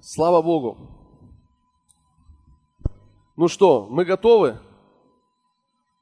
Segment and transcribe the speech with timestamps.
[0.00, 0.78] Слава Богу.
[3.36, 4.58] Ну что, мы готовы?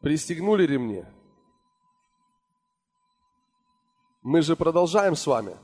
[0.00, 1.04] Пристегнули ремни?
[4.22, 5.56] Мы же продолжаем с вами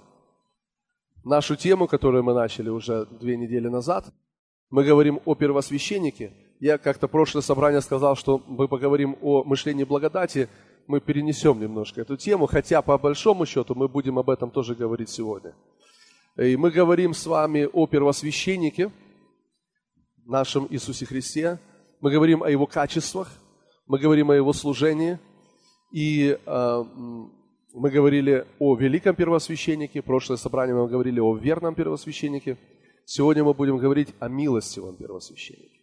[1.24, 4.13] нашу тему, которую мы начали уже две недели назад.
[4.71, 6.33] Мы говорим о первосвященнике.
[6.58, 10.49] Я как-то прошлое собрание сказал, что мы поговорим о мышлении благодати.
[10.87, 15.10] Мы перенесем немножко эту тему, хотя по большому счету мы будем об этом тоже говорить
[15.10, 15.54] сегодня.
[16.38, 18.91] И мы говорим с вами о первосвященнике,
[20.24, 21.58] нашем Иисусе Христе.
[22.00, 23.28] Мы говорим о Его качествах,
[23.86, 25.18] мы говорим о Его служении.
[25.92, 26.84] И э,
[27.74, 30.00] мы говорили о великом первосвященнике.
[30.00, 32.56] Прошлое собрание мы говорили о верном первосвященнике.
[33.05, 35.80] Сегодня мы будем говорить о милостивом первосвященнике.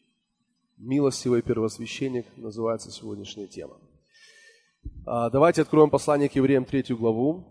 [0.77, 3.77] Милостивый первосвященник называется сегодняшняя тема.
[5.05, 7.45] А, давайте откроем послание к евреям, третью главу,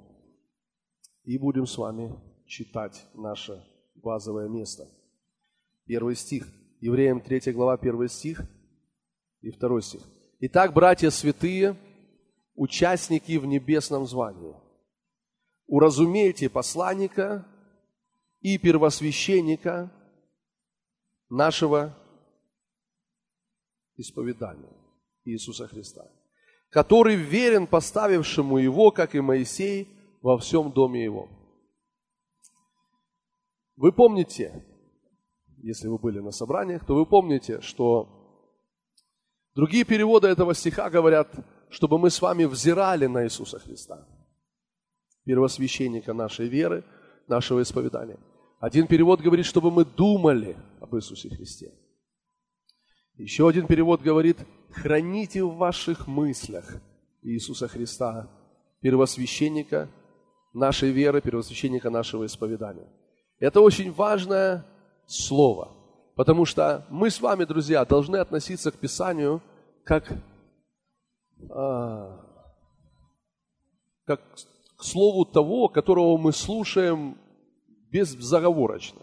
[1.23, 2.13] и будем с вами
[2.49, 3.63] читать наше
[3.95, 4.89] базовое место.
[5.85, 6.49] Первый стих.
[6.81, 8.43] Евреям 3 глава, первый стих
[9.41, 10.01] и второй стих.
[10.41, 11.77] Итак, братья святые,
[12.55, 14.55] участники в небесном звании,
[15.67, 17.47] уразумейте посланника
[18.41, 19.93] и первосвященника
[21.29, 21.97] нашего
[23.97, 24.73] исповедания
[25.25, 26.07] Иисуса Христа,
[26.71, 29.89] который верен поставившему его, как и Моисей,
[30.23, 31.29] во всем доме его.
[33.79, 34.65] Вы помните,
[35.59, 38.09] если вы были на собраниях, то вы помните, что
[39.55, 41.29] другие переводы этого стиха говорят,
[41.71, 44.05] чтобы мы с вами взирали на Иисуса Христа,
[45.25, 46.85] первосвященника нашей веры,
[47.29, 48.19] нашего исповедания.
[48.59, 51.73] Один перевод говорит, чтобы мы думали об Иисусе Христе.
[53.17, 54.39] Еще один перевод говорит,
[54.73, 56.83] храните в ваших мыслях
[57.23, 58.29] Иисуса Христа,
[58.81, 59.89] первосвященника
[60.53, 62.89] нашей веры, первосвященника нашего исповедания.
[63.41, 64.65] Это очень важное
[65.07, 65.69] слово,
[66.17, 69.41] потому что мы с вами, друзья, должны относиться к Писанию
[69.85, 70.13] как,
[71.51, 72.21] а,
[74.05, 74.21] как
[74.77, 77.17] к слову того, которого мы слушаем
[77.93, 79.01] беззаговорочно.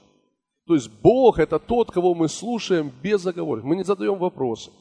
[0.68, 3.70] То есть Бог– это тот, кого мы слушаем безоговорочно.
[3.70, 4.72] Мы не задаем вопросы.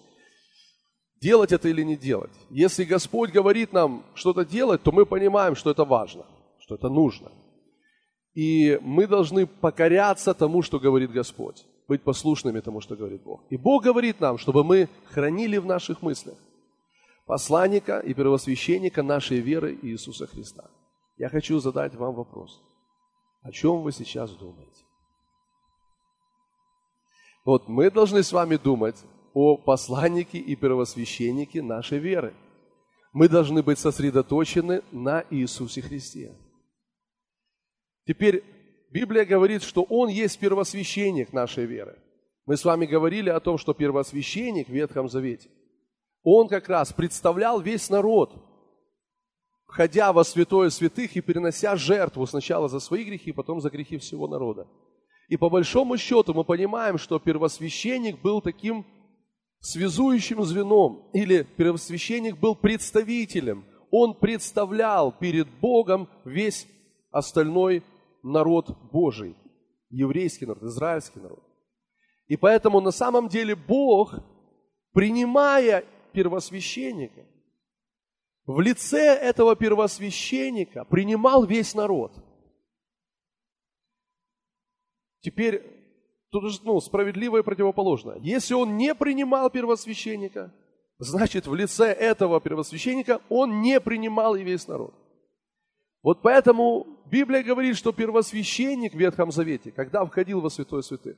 [1.21, 2.33] Делать это или не делать.
[2.51, 6.25] Если Господь говорит нам что-то делать, то мы понимаем, что это важно,
[6.59, 7.31] что это нужно–
[8.35, 13.43] и мы должны покоряться тому, что говорит Господь, быть послушными тому, что говорит Бог.
[13.51, 16.37] И Бог говорит нам, чтобы мы хранили в наших мыслях
[17.27, 20.71] посланника и первосвященника нашей веры Иисуса Христа.
[21.17, 22.61] Я хочу задать вам вопрос.
[23.43, 24.85] О чем вы сейчас думаете?
[27.45, 28.97] Вот мы должны с вами думать
[29.35, 32.35] о посланнике и первосвященнике нашей веры.
[33.13, 36.35] Мы должны быть сосредоточены на Иисусе Христе.
[38.07, 38.45] Теперь
[38.91, 41.99] Библия говорит, что Он есть первосвященник нашей веры.
[42.47, 45.49] Мы с вами говорили о том, что первосвященник в Ветхом Завете,
[46.23, 48.35] он как раз представлял весь народ,
[49.67, 54.29] входя во святое святых и перенося жертву сначала за свои грехи, потом за грехи всего
[54.29, 54.67] народа.
[55.29, 58.87] И по большому счету мы понимаем, что первосвященник был таким
[59.61, 63.65] связующим звеном, или первосвященник был представителем.
[63.91, 66.67] Он представлял перед Богом весь
[67.11, 67.83] остальной
[68.25, 69.37] народ Божий,
[69.91, 71.43] еврейский народ, израильский народ.
[72.27, 74.15] И поэтому на самом деле Бог,
[74.93, 77.27] принимая первосвященника,
[78.47, 82.13] в лице этого первосвященника принимал весь народ.
[85.21, 85.63] Теперь
[86.31, 88.17] тут ну, справедливо и противоположно.
[88.21, 90.53] Если он не принимал первосвященника,
[90.99, 94.95] значит в лице этого первосвященника он не принимал и весь народ.
[96.05, 101.17] Вот поэтому Библия говорит, что первосвященник в Ветхом Завете, когда входил во Святое Святых,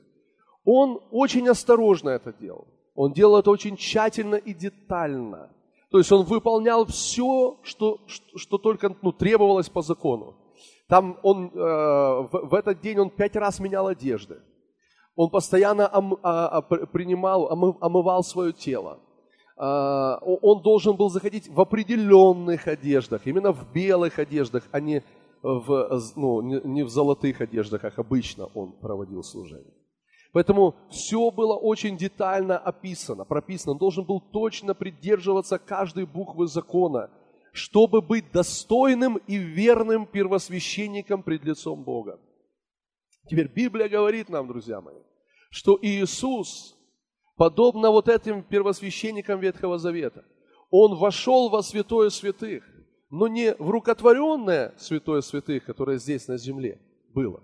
[0.63, 2.67] он очень осторожно это делал.
[2.95, 5.51] Он делал это очень тщательно и детально.
[5.91, 10.35] То есть он выполнял все, что, что, что только ну, требовалось по закону.
[10.87, 14.39] Там он, э, в, в этот день он пять раз менял одежды.
[15.15, 18.99] Он постоянно ом, а, а, принимал, омы, омывал свое тело.
[19.57, 25.03] А, он должен был заходить в определенных одеждах, именно в белых одеждах, а не
[25.41, 29.73] в, ну, не в золотых одеждах, как обычно он проводил служение.
[30.31, 33.71] Поэтому все было очень детально описано, прописано.
[33.71, 37.09] Он должен был точно придерживаться каждой буквы закона,
[37.51, 42.19] чтобы быть достойным и верным первосвященником пред лицом Бога.
[43.27, 45.01] Теперь Библия говорит нам, друзья мои,
[45.49, 46.76] что Иисус
[47.37, 50.25] подобно вот этим первосвященникам Ветхого Завета.
[50.69, 52.63] Он вошел во святое святых,
[53.09, 56.81] но не в рукотворенное святое святых, которое здесь на земле
[57.13, 57.41] было.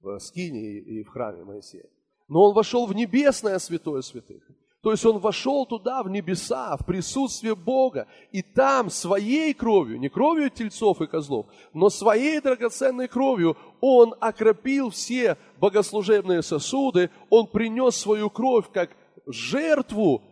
[0.00, 1.88] в скине и в храме Моисея.
[2.28, 4.42] Но он вошел в небесное святое святых.
[4.82, 10.10] То есть он вошел туда, в небеса, в присутствие Бога, и там своей кровью, не
[10.10, 17.96] кровью тельцов и козлов, но своей драгоценной кровью он окропил все богослужебные сосуды, он принес
[17.96, 18.90] свою кровь как
[19.26, 20.22] жертву,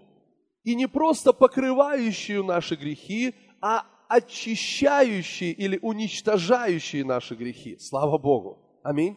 [0.64, 7.78] и не просто покрывающую наши грехи, а очищающие или уничтожающие наши грехи.
[7.78, 8.58] Слава Богу.
[8.82, 9.16] Аминь.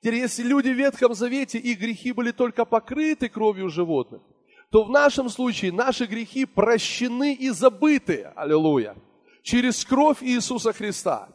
[0.00, 4.22] Теперь, если люди в Ветхом Завете, их грехи были только покрыты кровью животных,
[4.70, 8.32] то в нашем случае наши грехи прощены и забыты.
[8.34, 8.96] Аллилуйя.
[9.42, 11.28] Через кровь Иисуса Христа.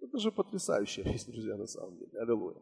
[0.00, 2.20] Это же потрясающая вещь, друзья, на самом деле.
[2.20, 2.58] Аллилуйя.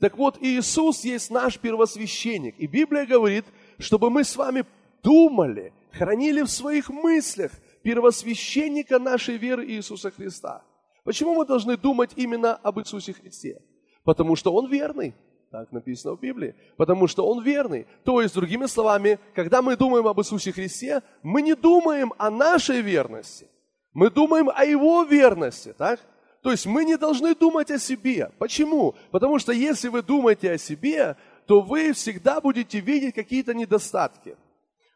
[0.00, 2.58] Так вот, Иисус есть наш первосвященник.
[2.58, 3.44] И Библия говорит,
[3.78, 4.64] чтобы мы с вами
[5.02, 7.52] думали, хранили в своих мыслях
[7.82, 10.62] первосвященника нашей веры Иисуса Христа.
[11.04, 13.60] Почему мы должны думать именно об Иисусе Христе?
[14.04, 15.14] Потому что Он верный.
[15.50, 16.54] Так написано в Библии.
[16.76, 17.86] Потому что Он верный.
[18.04, 22.80] То есть, другими словами, когда мы думаем об Иисусе Христе, мы не думаем о нашей
[22.80, 23.48] верности.
[23.92, 26.00] Мы думаем о Его верности, так?
[26.44, 28.30] То есть мы не должны думать о себе.
[28.38, 28.94] Почему?
[29.10, 34.36] Потому что если вы думаете о себе, то вы всегда будете видеть какие-то недостатки.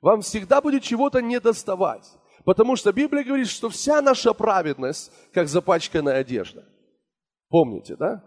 [0.02, 2.06] Вам всегда будет чего-то недоставать.
[2.44, 6.64] Потому что Библия говорит, что вся наша праведность, как запачканная одежда.
[7.48, 8.22] Помните, да?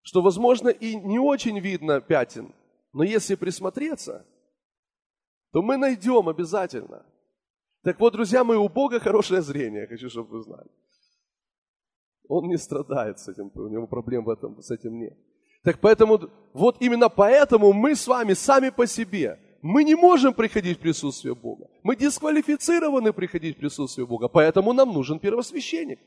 [0.00, 2.54] что, возможно, и не очень видно пятен,
[2.92, 4.24] но если присмотреться,
[5.52, 7.04] то мы найдем обязательно.
[7.82, 10.70] Так вот, друзья мои, у Бога хорошее зрение, хочу, чтобы вы знали.
[12.28, 15.16] Он не страдает с этим, у него проблем в этом, с этим нет.
[15.62, 16.20] Так поэтому,
[16.52, 21.34] вот именно поэтому мы с вами сами по себе, мы не можем приходить в присутствие
[21.34, 21.66] Бога.
[21.82, 25.98] Мы дисквалифицированы приходить в присутствие Бога, поэтому нам нужен первосвященник.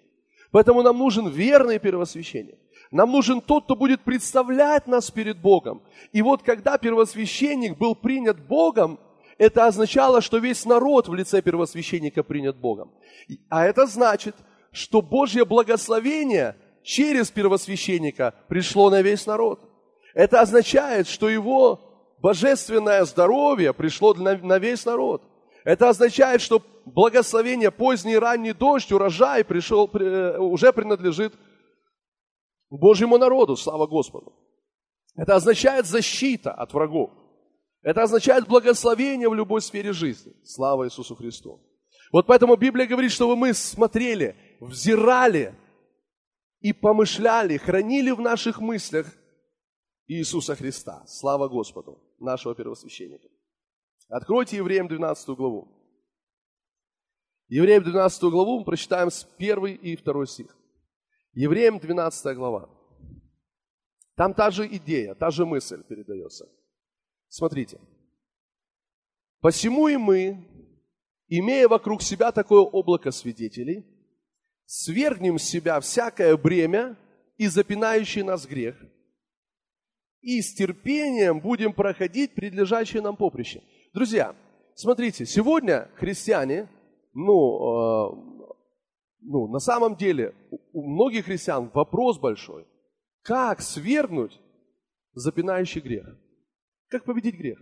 [0.51, 2.55] Поэтому нам нужен верный первосвященник.
[2.91, 5.81] Нам нужен тот, кто будет представлять нас перед Богом.
[6.11, 8.99] И вот когда первосвященник был принят Богом,
[9.37, 12.91] это означало, что весь народ в лице первосвященника принят Богом.
[13.49, 14.35] А это значит,
[14.71, 19.59] что Божье благословение через первосвященника пришло на весь народ.
[20.13, 21.79] Это означает, что его
[22.21, 25.23] божественное здоровье пришло на весь народ.
[25.63, 31.33] Это означает, что благословение, поздний и ранний дождь, урожай пришел, э, уже принадлежит
[32.69, 34.33] Божьему народу, слава Господу.
[35.15, 37.11] Это означает защита от врагов.
[37.81, 40.33] Это означает благословение в любой сфере жизни.
[40.43, 41.61] Слава Иисусу Христу.
[42.11, 45.55] Вот поэтому Библия говорит, чтобы мы смотрели, взирали
[46.59, 49.07] и помышляли, хранили в наших мыслях
[50.07, 51.03] Иисуса Христа.
[51.07, 53.27] Слава Господу, нашего первосвященника.
[54.09, 55.67] Откройте Евреям 12 главу.
[57.47, 60.55] Евреям 12 главу мы прочитаем с 1 и 2 стих.
[61.33, 62.69] Евреям 12 глава.
[64.15, 66.49] Там та же идея, та же мысль передается.
[67.29, 67.79] Смотрите.
[69.39, 70.45] «Посему и мы,
[71.29, 73.85] имея вокруг себя такое облако свидетелей,
[74.69, 76.95] свергнем с себя всякое бремя
[77.37, 78.75] и запинающий нас грех,
[80.21, 83.63] и с терпением будем проходить предлежащее нам поприще».
[83.95, 84.35] Друзья,
[84.75, 86.69] смотрите, сегодня христиане,
[87.13, 88.29] ну, э,
[89.21, 90.35] ну, на самом деле
[90.71, 92.67] у многих христиан вопрос большой.
[93.23, 94.39] Как свергнуть
[95.13, 96.15] запинающий грех?
[96.89, 97.59] Как победить грех?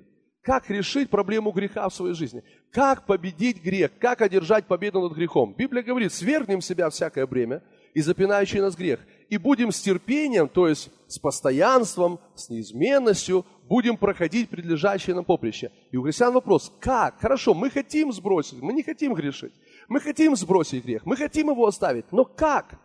[0.47, 2.41] Как решить проблему греха в своей жизни?
[2.71, 3.91] Как победить грех?
[3.99, 5.53] Как одержать победу над грехом?
[5.53, 7.61] Библия говорит, свергнем себя всякое бремя
[7.93, 9.01] и запинающий нас грех.
[9.27, 15.69] И будем с терпением, то есть с постоянством, с неизменностью, будем проходить предлежащее нам поприще.
[15.91, 17.19] И у христиан вопрос, как?
[17.19, 19.53] Хорошо, мы хотим сбросить, мы не хотим грешить.
[19.89, 22.79] Мы хотим сбросить грех, мы хотим его оставить, но как?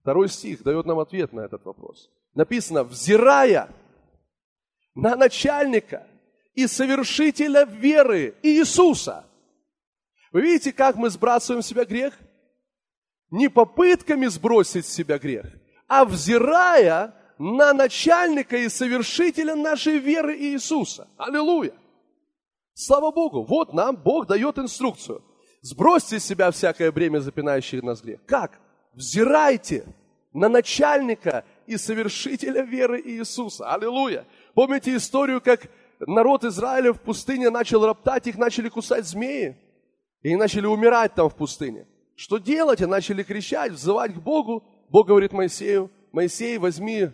[0.00, 2.10] Второй стих дает нам ответ на этот вопрос.
[2.34, 3.70] Написано, взирая
[4.94, 6.06] на начальника
[6.54, 9.24] и совершителя веры Иисуса.
[10.32, 12.18] Вы видите, как мы сбрасываем с себя грех?
[13.30, 15.46] Не попытками сбросить с себя грех,
[15.86, 21.08] а взирая на начальника и совершителя нашей веры Иисуса.
[21.16, 21.72] Аллилуйя!
[22.74, 23.44] Слава Богу!
[23.44, 25.22] Вот нам Бог дает инструкцию.
[25.62, 28.20] Сбросьте с себя всякое бремя, запинающее нас грех.
[28.26, 28.58] Как?
[28.94, 29.84] Взирайте
[30.32, 33.72] на начальника и совершителя веры Иисуса.
[33.72, 34.26] Аллилуйя!
[34.60, 39.56] Помните историю, как народ Израиля в пустыне начал роптать, их начали кусать змеи,
[40.20, 41.88] и начали умирать там в пустыне.
[42.14, 42.82] Что делать?
[42.82, 44.62] Они начали кричать, взывать к Богу.
[44.90, 47.08] Бог говорит Моисею, Моисей, возьми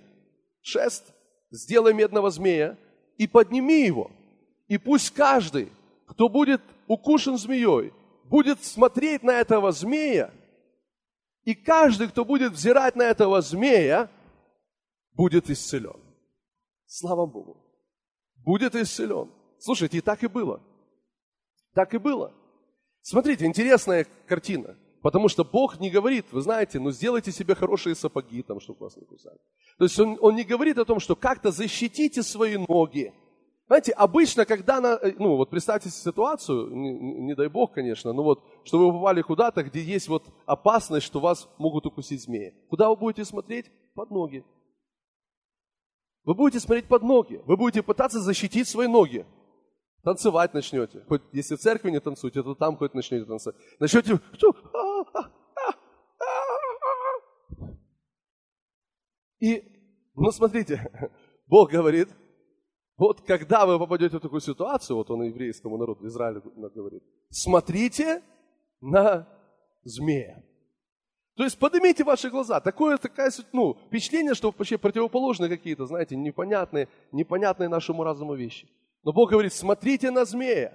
[0.60, 1.14] шест,
[1.52, 2.76] сделай медного змея
[3.16, 4.10] и подними его.
[4.66, 5.70] И пусть каждый,
[6.08, 7.92] кто будет укушен змеей,
[8.24, 10.32] будет смотреть на этого змея
[11.44, 14.10] И каждый, кто будет взирать на этого змея,
[15.12, 16.05] будет исцелен.
[16.86, 17.56] Слава Богу.
[18.44, 19.30] Будет исцелен.
[19.58, 20.60] Слушайте, и так и было.
[21.74, 22.32] Так и было.
[23.02, 24.76] Смотрите, интересная картина.
[25.02, 28.96] Потому что Бог не говорит, вы знаете, ну сделайте себе хорошие сапоги, там, чтобы вас
[28.96, 29.38] не кусали.
[29.78, 33.14] То есть он, он не говорит о том, что как-то защитите свои ноги.
[33.68, 38.22] Знаете, обычно, когда, на, э, ну вот представьте ситуацию, не, не дай Бог, конечно, но
[38.22, 42.54] вот, что вы попали куда-то, где есть вот опасность, что вас могут укусить змеи.
[42.68, 43.66] Куда вы будете смотреть?
[43.94, 44.44] Под ноги.
[46.26, 49.24] Вы будете смотреть под ноги, вы будете пытаться защитить свои ноги.
[50.02, 51.04] Танцевать начнете.
[51.08, 53.56] Хоть если в церкви не танцуете, то там хоть начнете танцевать.
[53.78, 54.20] Начнете...
[59.38, 59.62] И,
[60.16, 60.90] ну смотрите,
[61.46, 62.08] Бог говорит,
[62.96, 66.42] вот когда вы попадете в такую ситуацию, вот он еврейскому народу, Израилю
[66.74, 68.22] говорит, смотрите
[68.80, 69.28] на
[69.84, 70.42] змея.
[71.36, 72.60] То есть поднимите ваши глаза.
[72.60, 78.66] Такое такая, ну, впечатление, что вообще противоположные какие-то, знаете, непонятные, непонятные нашему разуму вещи.
[79.04, 80.72] Но Бог говорит, смотрите на змея,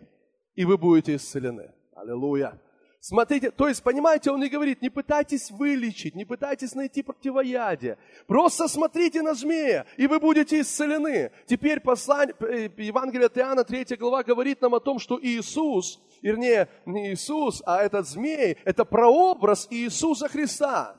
[0.55, 1.71] и вы будете исцелены.
[1.95, 2.59] Аллилуйя.
[2.99, 7.97] Смотрите, то есть, понимаете, он не говорит, не пытайтесь вылечить, не пытайтесь найти противоядие.
[8.27, 11.31] Просто смотрите на змея, и вы будете исцелены.
[11.47, 16.69] Теперь послание, э, Евангелие от Иоанна, 3 глава, говорит нам о том, что Иисус, вернее,
[16.85, 20.95] не Иисус, а этот змей, это прообраз Иисуса Христа.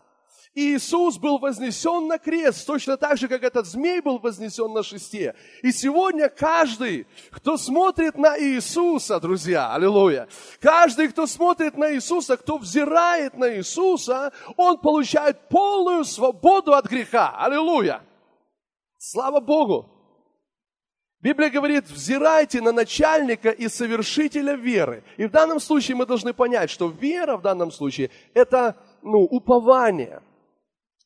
[0.54, 4.82] И Иисус был вознесен на крест, точно так же, как этот змей был вознесен на
[4.82, 5.34] шесте.
[5.62, 10.28] И сегодня каждый, кто смотрит на Иисуса, друзья, аллилуйя,
[10.60, 17.34] каждый, кто смотрит на Иисуса, кто взирает на Иисуса, он получает полную свободу от греха.
[17.38, 18.02] Аллилуйя!
[18.98, 19.91] Слава Богу!
[21.22, 25.04] Библия говорит, взирайте на начальника и совершителя веры.
[25.16, 30.20] И в данном случае мы должны понять, что вера в данном случае– это ну, упование–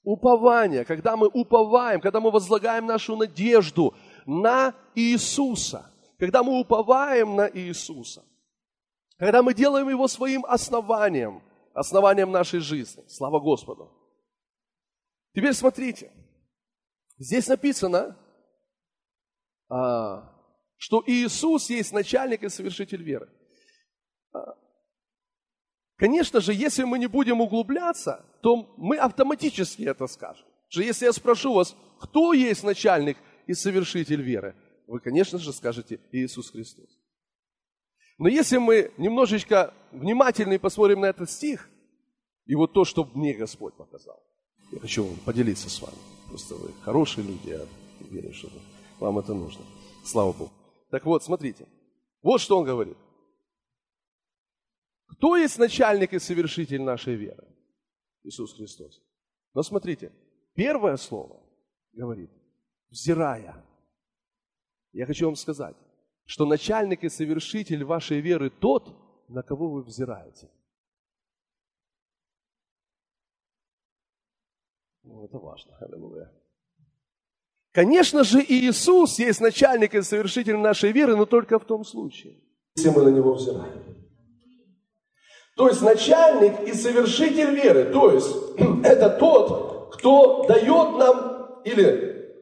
[0.07, 3.93] Упование, когда мы уповаем, когда мы возлагаем нашу надежду
[4.25, 8.25] на Иисуса, когда мы уповаем на Иисуса,
[9.19, 11.43] когда мы делаем Его своим основанием,
[11.75, 13.03] основанием нашей жизни.
[13.09, 13.91] Слава Господу.
[15.35, 16.13] Теперь смотрите,
[17.19, 18.17] здесь написано,
[19.69, 23.29] что Иисус есть начальник и совершитель веры.
[24.33, 24.55] А,
[25.97, 30.47] Конечно же, если мы не будем углубляться, то мы автоматически это скажем.
[30.69, 34.55] Что если я спрошу вас, кто есть начальник и совершитель веры,
[34.87, 36.99] вы, конечно же, скажете Иисус Христос.
[38.19, 41.69] Но если мы немножечко внимательнее посмотрим на этот стих,
[42.45, 44.23] и вот то, что мне Господь показал,
[44.73, 45.97] я хочу поделиться с вами.
[46.29, 47.61] Просто вы хорошие люди, я
[48.11, 48.49] верю, что
[48.99, 49.65] вам это нужно.
[50.05, 50.53] Слава Богу.
[50.91, 51.67] Так вот, смотрите.
[52.23, 52.97] Вот что он говорит.
[55.07, 57.47] Кто есть начальник и совершитель нашей веры?
[58.23, 59.03] Иисус Христос.
[59.55, 60.13] Но смотрите,
[60.55, 61.43] первое слово
[61.93, 62.31] говорит,
[62.91, 63.65] взирая.
[64.93, 65.77] Я хочу вам сказать,
[66.25, 68.95] что начальник и совершитель вашей веры тот,
[69.29, 70.51] на кого вы взираете.
[75.03, 75.77] Ну, это важно.
[75.79, 76.33] Аллилуйя.
[77.77, 82.39] Конечно же, Иисус есть начальник и совершитель нашей веры, но только в том случае,
[82.75, 83.85] если мы на Него взираем.
[85.59, 87.85] То есть начальник и совершитель веры.
[87.93, 88.35] То есть
[88.83, 92.35] это тот, кто дает нам, или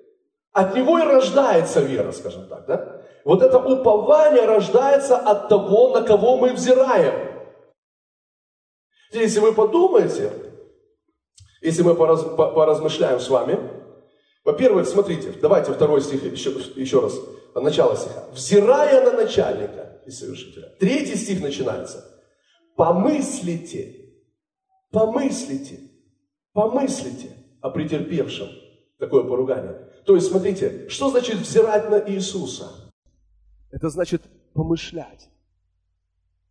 [0.52, 2.66] от него и рождается вера, скажем так.
[2.66, 3.02] Да?
[3.24, 7.42] Вот это упование рождается от того, на кого мы взираем.
[9.10, 10.30] Если вы подумаете,
[11.60, 13.73] если мы пораз, поразмышляем с вами,
[14.44, 17.18] во-первых, смотрите, давайте второй стих еще, еще раз,
[17.54, 18.28] начало стиха.
[18.32, 20.74] «Взирая на начальника и совершителя».
[20.78, 22.10] Третий стих начинается–
[22.76, 24.12] помыслите,
[24.90, 25.80] помыслите,
[26.52, 28.48] помыслите о претерпевшем
[28.98, 29.90] такое поругание.
[30.06, 32.92] То есть, смотрите, что значит взирать на Иисуса?
[33.70, 34.22] Это значит
[34.52, 35.30] помышлять.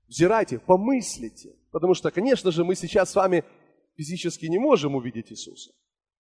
[0.07, 1.55] Взирайте, помыслите.
[1.71, 3.43] Потому что, конечно же, мы сейчас с вами
[3.95, 5.71] физически не можем увидеть Иисуса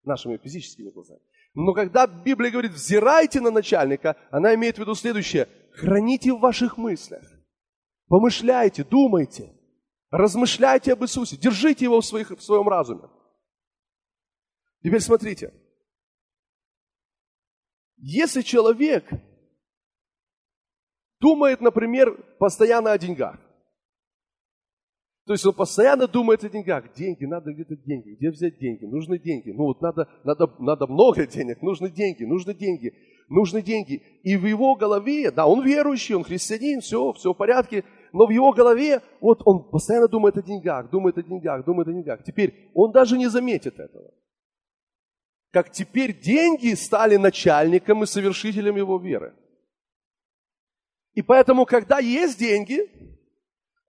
[0.03, 1.21] нашими физическими глазами.
[1.53, 5.47] Но когда Библия говорит «взирайте на начальника», она имеет в виду следующее.
[5.73, 7.23] Храните в ваших мыслях.
[8.07, 9.53] Помышляйте, думайте.
[10.09, 13.09] Размышляйте об Иисусе, держите его в, своих, в своем разуме.
[14.83, 15.53] Теперь смотрите.
[17.97, 19.09] Если человек
[21.19, 23.39] думает, например, постоянно о деньгах,
[25.25, 26.93] то есть он постоянно думает о деньгах.
[26.93, 28.15] Деньги, надо где-то деньги.
[28.15, 28.83] Где взять деньги?
[28.83, 29.51] Нужны деньги.
[29.51, 31.61] Ну вот надо, надо, надо много денег.
[31.61, 32.93] Нужны деньги, нужны деньги,
[33.29, 34.03] нужны деньги.
[34.23, 37.85] И в его голове, да, он верующий, он христианин, все, все в порядке.
[38.11, 41.93] но в его голове, вот он постоянно думает о деньгах, думает о деньгах, думает о
[41.93, 42.23] деньгах.
[42.25, 44.11] Теперь он даже не заметит этого.
[45.51, 49.33] Как теперь деньги стали начальником и совершителем его веры.
[51.13, 52.89] И поэтому, когда есть деньги,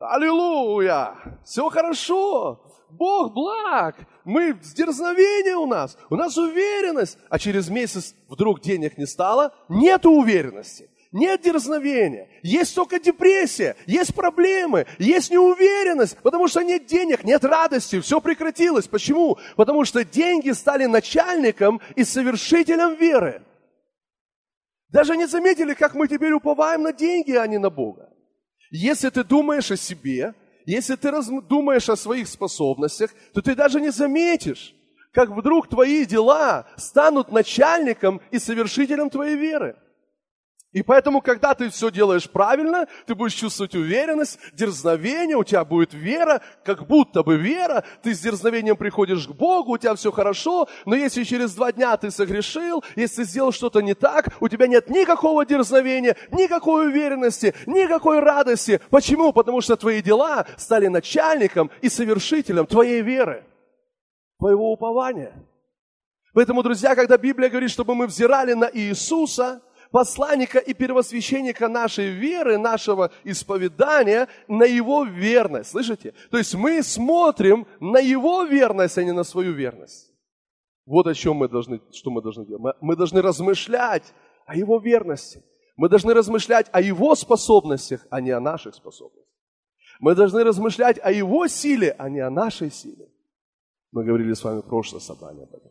[0.09, 7.69] аллилуйя, все хорошо, Бог благ, мы с дерзновения у нас, у нас уверенность, а через
[7.69, 10.91] месяц вдруг денег не стало, нет уверенности.
[11.17, 18.01] Нет дерзновения, есть только депрессия, есть проблемы, есть неуверенность, потому что нет денег, нет радости,
[18.01, 18.89] все прекратилось.
[18.89, 19.39] Почему?
[19.55, 23.45] Потому что деньги стали начальником и совершителем веры.
[24.89, 28.14] Даже не заметили, как мы теперь уповаем на деньги, а не на Бога.
[28.77, 30.35] Если ты думаешь о себе,
[30.67, 31.13] если ты
[31.43, 34.75] думаешь о своих способностях, то ты даже не заметишь,
[35.13, 39.77] как вдруг твои дела станут начальником и совершителем твоей веры.
[40.75, 45.95] И поэтому, когда ты все делаешь правильно, ты будешь чувствовать уверенность, дерзновение, у тебя будет
[45.95, 50.69] вера, как будто бы вера, ты с дерзновением приходишь к Богу, у тебя все хорошо,
[50.85, 54.91] но если через два дня ты согрешил, если сделал что-то не так, у тебя нет
[54.91, 58.81] никакого дерзновения, никакой уверенности, никакой радости.
[58.91, 59.33] Почему?
[59.33, 63.45] Потому что твои дела стали начальником и совершителем твоей веры,
[64.41, 65.35] твоего упования.
[66.33, 69.63] Поэтому, друзья, когда Библия говорит, чтобы мы взирали на Иисуса–
[69.95, 75.71] посланника и первосвященника нашей веры, нашего исповедания, на его верность.
[75.71, 76.15] Слышите?
[76.33, 80.13] То есть мы смотрим на его верность, а не на свою верность.
[80.85, 82.75] Вот о чем мы должны, что мы должны делать.
[82.81, 84.13] Мы, должны размышлять
[84.47, 85.45] о его верности.
[85.77, 89.33] Мы должны размышлять о его способностях, а не о наших способностях.
[90.01, 93.07] Мы должны размышлять о его силе, а не о нашей силе.
[93.93, 95.71] Мы говорили с вами в прошлое собрание об этом.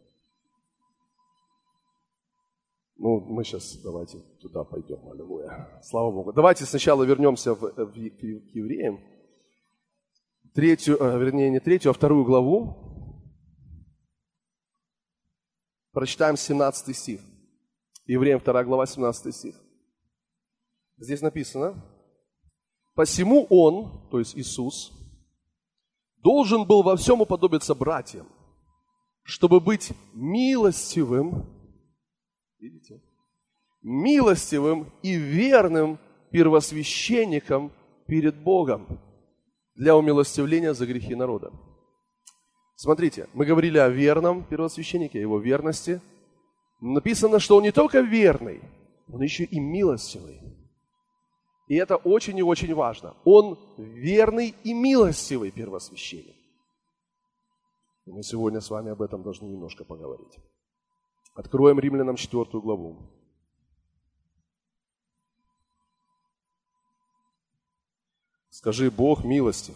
[3.04, 5.78] Ну, мы сейчас давайте туда пойдем, аллилуйя.
[5.84, 6.32] Слава Богу.
[6.32, 9.02] Давайте сначала вернемся в, в, к евреям.
[10.54, 13.28] Третью, э, вернее, не третью, а вторую главу.
[15.92, 17.20] Прочитаем 17 стих.
[18.06, 19.62] Евреям 2 глава, 17 стих.
[20.96, 21.84] Здесь написано,
[22.96, 24.94] «Посему Он, то есть Иисус,
[26.20, 28.30] должен был во всем уподобиться братьям,
[29.24, 31.63] чтобы быть милостивым
[32.64, 33.02] Видите?
[33.82, 36.00] Милостивым и верным
[36.32, 37.74] первосвященником
[38.08, 39.02] перед Богом
[39.76, 41.52] для умилостивления за грехи народа.
[42.78, 46.00] Смотрите, мы говорили о верном первосвященнике, о его верности.
[46.80, 48.62] Написано, что он не только верный,
[49.12, 50.40] он еще и милостивый.
[51.68, 53.14] И это очень и очень важно.
[53.26, 56.38] Он верный и милостивый первосвященник.
[58.06, 60.40] И мы сегодня с вами об этом должны немножко поговорить.
[61.34, 63.10] Откроем Римлянам 4 главу.
[68.50, 69.76] Скажи, Бог милостив.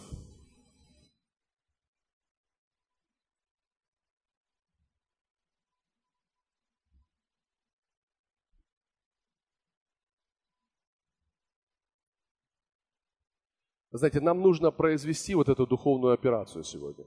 [13.90, 17.04] Знаете, нам нужно произвести вот эту духовную операцию сегодня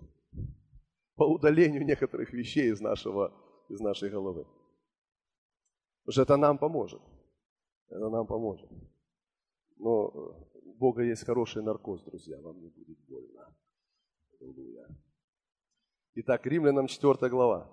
[1.15, 3.31] по удалению некоторых вещей из нашего
[3.71, 4.45] из нашей головы.
[6.03, 7.01] Потому что это нам поможет.
[7.89, 8.69] Это нам поможет.
[9.77, 10.07] Но
[10.53, 13.55] у Бога есть хороший наркоз, друзья, вам не будет больно.
[14.39, 14.87] Аллилуйя.
[16.15, 17.69] Итак, Римлянам 4 глава.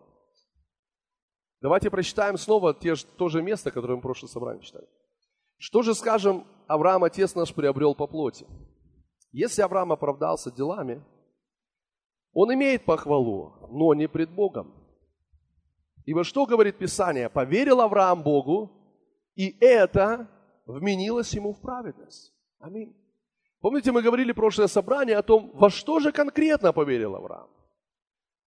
[1.61, 4.87] Давайте прочитаем снова те, то же место, которое мы в прошлом собрании читали.
[5.57, 8.47] Что же, скажем, Авраам, отец наш, приобрел по плоти?
[9.33, 11.05] Если Авраам оправдался делами,
[12.33, 14.78] он имеет похвалу, но не пред Богом.
[16.09, 17.29] Ибо что говорит Писание?
[17.29, 18.73] Поверил Авраам Богу,
[19.35, 20.27] и это
[20.65, 22.33] вменилось ему в праведность.
[22.61, 22.97] Аминь.
[23.61, 27.51] Помните, мы говорили в прошлое собрание о том, во что же конкретно поверил Авраам.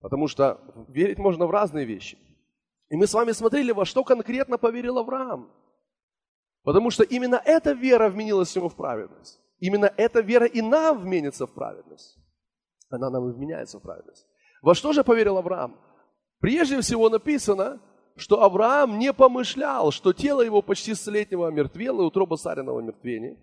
[0.00, 2.16] Потому что верить можно в разные вещи.
[2.88, 5.50] И мы с вами смотрели, во что конкретно поверил Авраам.
[6.62, 9.38] Потому что именно эта вера вменилась ему в праведность.
[9.58, 12.16] Именно эта вера и нам вменится в праведность.
[12.88, 14.26] Она нам и вменяется в праведность.
[14.62, 15.89] Во что же поверил Авраам?
[16.40, 17.80] Прежде всего написано,
[18.16, 23.36] что Авраам не помышлял, что тело его почти столетнего мертвело, и утроба цариного мертвения.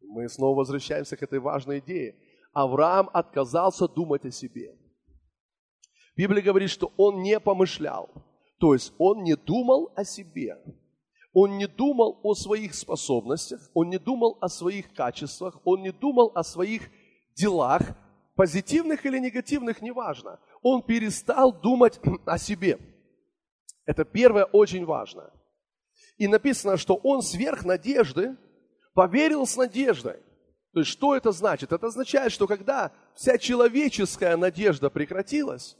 [0.00, 2.16] Мы снова возвращаемся к этой важной идее.
[2.52, 4.76] Авраам отказался думать о себе.
[6.16, 8.10] Библия говорит, что он не помышлял.
[8.58, 10.58] То есть он не думал о себе.
[11.32, 16.30] Он не думал о своих способностях, он не думал о своих качествах, он не думал
[16.34, 16.90] о своих
[17.34, 17.80] делах,
[18.34, 22.78] позитивных или негативных, неважно он перестал думать о себе.
[23.84, 25.30] Это первое очень важно.
[26.16, 28.36] И написано, что он сверх надежды
[28.94, 30.20] поверил с надеждой.
[30.72, 31.72] То есть что это значит?
[31.72, 35.76] Это означает, что когда вся человеческая надежда прекратилась,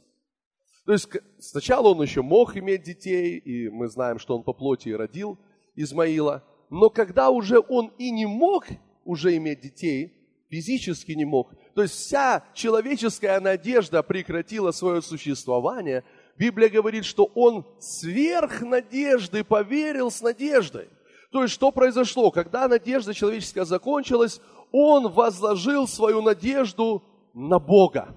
[0.85, 4.89] то есть сначала он еще мог иметь детей, и мы знаем, что он по плоти
[4.89, 5.39] родил
[5.75, 8.65] Измаила, но когда уже он и не мог
[9.05, 10.13] уже иметь детей,
[10.53, 16.03] физически не мог, то есть вся человеческая надежда прекратила свое существование,
[16.37, 20.89] Библия говорит, что он сверх надежды поверил с надеждой.
[21.31, 22.29] То есть что произошло?
[22.29, 27.01] Когда надежда человеческая закончилась, он возложил свою надежду
[27.33, 28.13] на Бога.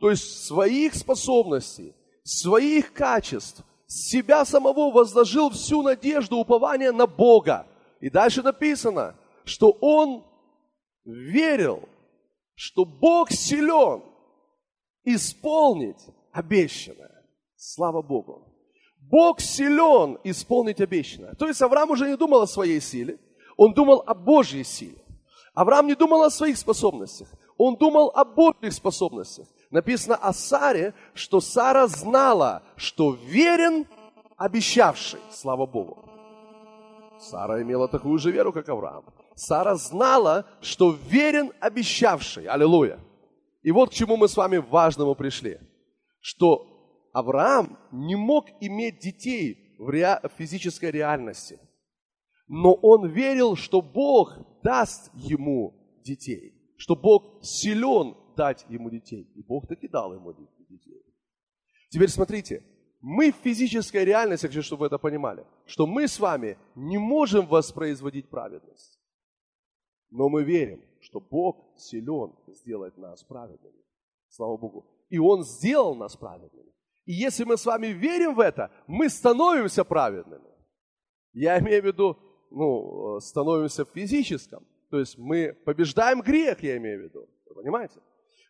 [0.00, 7.66] То есть своих способностей, своих качеств, себя самого возложил всю надежду, упование на Бога.
[8.00, 10.27] И дальше написано, что он
[11.08, 11.88] верил,
[12.54, 14.02] что Бог силен
[15.04, 17.24] исполнить обещанное.
[17.56, 18.44] Слава Богу.
[19.00, 21.34] Бог силен исполнить обещанное.
[21.34, 23.18] То есть Авраам уже не думал о своей силе,
[23.56, 25.02] он думал о Божьей силе.
[25.54, 29.48] Авраам не думал о своих способностях, он думал о Божьих способностях.
[29.70, 33.86] Написано о Саре, что Сара знала, что верен
[34.36, 36.04] обещавший, слава Богу.
[37.18, 39.04] Сара имела такую же веру, как Авраам.
[39.38, 42.46] Сара знала, что верен обещавший.
[42.46, 42.98] Аллилуйя.
[43.62, 45.58] И вот к чему мы с вами важному пришли.
[46.20, 46.66] Что
[47.12, 50.20] Авраам не мог иметь детей в, ре...
[50.22, 51.58] в физической реальности
[52.48, 59.30] но он верил, что Бог даст ему детей, что Бог силен дать ему детей.
[59.34, 61.04] И Бог таки дал ему детей.
[61.90, 62.62] Теперь смотрите,
[63.00, 67.46] мы в физической реальности, хочу, чтобы вы это понимали, что мы с вами не можем
[67.46, 68.97] воспроизводить праведность.
[70.10, 73.76] Но мы верим, что Бог силен сделать нас праведными.
[74.28, 74.86] Слава Богу.
[75.08, 76.72] И Он сделал нас праведными.
[77.04, 80.50] И если мы с вами верим в это, мы становимся праведными.
[81.32, 82.18] Я имею в виду,
[82.50, 84.66] ну, э, становимся в физическом.
[84.90, 87.28] То есть мы побеждаем грех, я имею в виду.
[87.54, 88.00] Понимаете?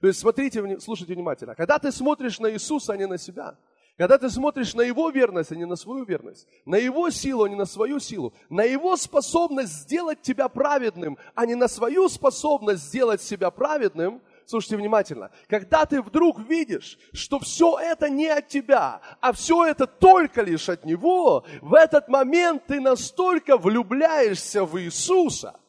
[0.01, 1.55] То есть смотрите, слушайте внимательно.
[1.55, 3.59] Когда ты смотришь на Иисуса, а не на себя,
[3.99, 7.49] когда ты смотришь на Его верность, а не на свою верность, на Его силу, а
[7.49, 12.85] не на свою силу, на Его способность сделать тебя праведным, а не на свою способность
[12.85, 15.31] сделать себя праведным, Слушайте внимательно.
[15.47, 20.71] Когда ты вдруг видишь, что все это не от тебя, а все это только лишь
[20.71, 25.61] от Него, в этот момент ты настолько влюбляешься в Иисуса.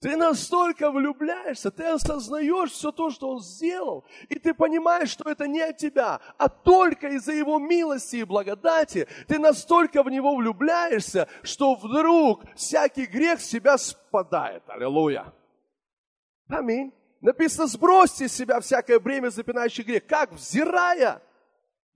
[0.00, 5.46] Ты настолько влюбляешься, ты осознаешь все то, что Он сделал, и ты понимаешь, что это
[5.46, 9.06] не от тебя, а только из-за Его милости и благодати.
[9.28, 14.62] Ты настолько в Него влюбляешься, что вдруг всякий грех с себя спадает.
[14.68, 15.34] Аллилуйя.
[16.48, 16.94] Аминь.
[17.20, 20.06] Написано, сбросьте с себя всякое бремя, запинающий грех.
[20.06, 20.32] Как?
[20.32, 21.20] Взирая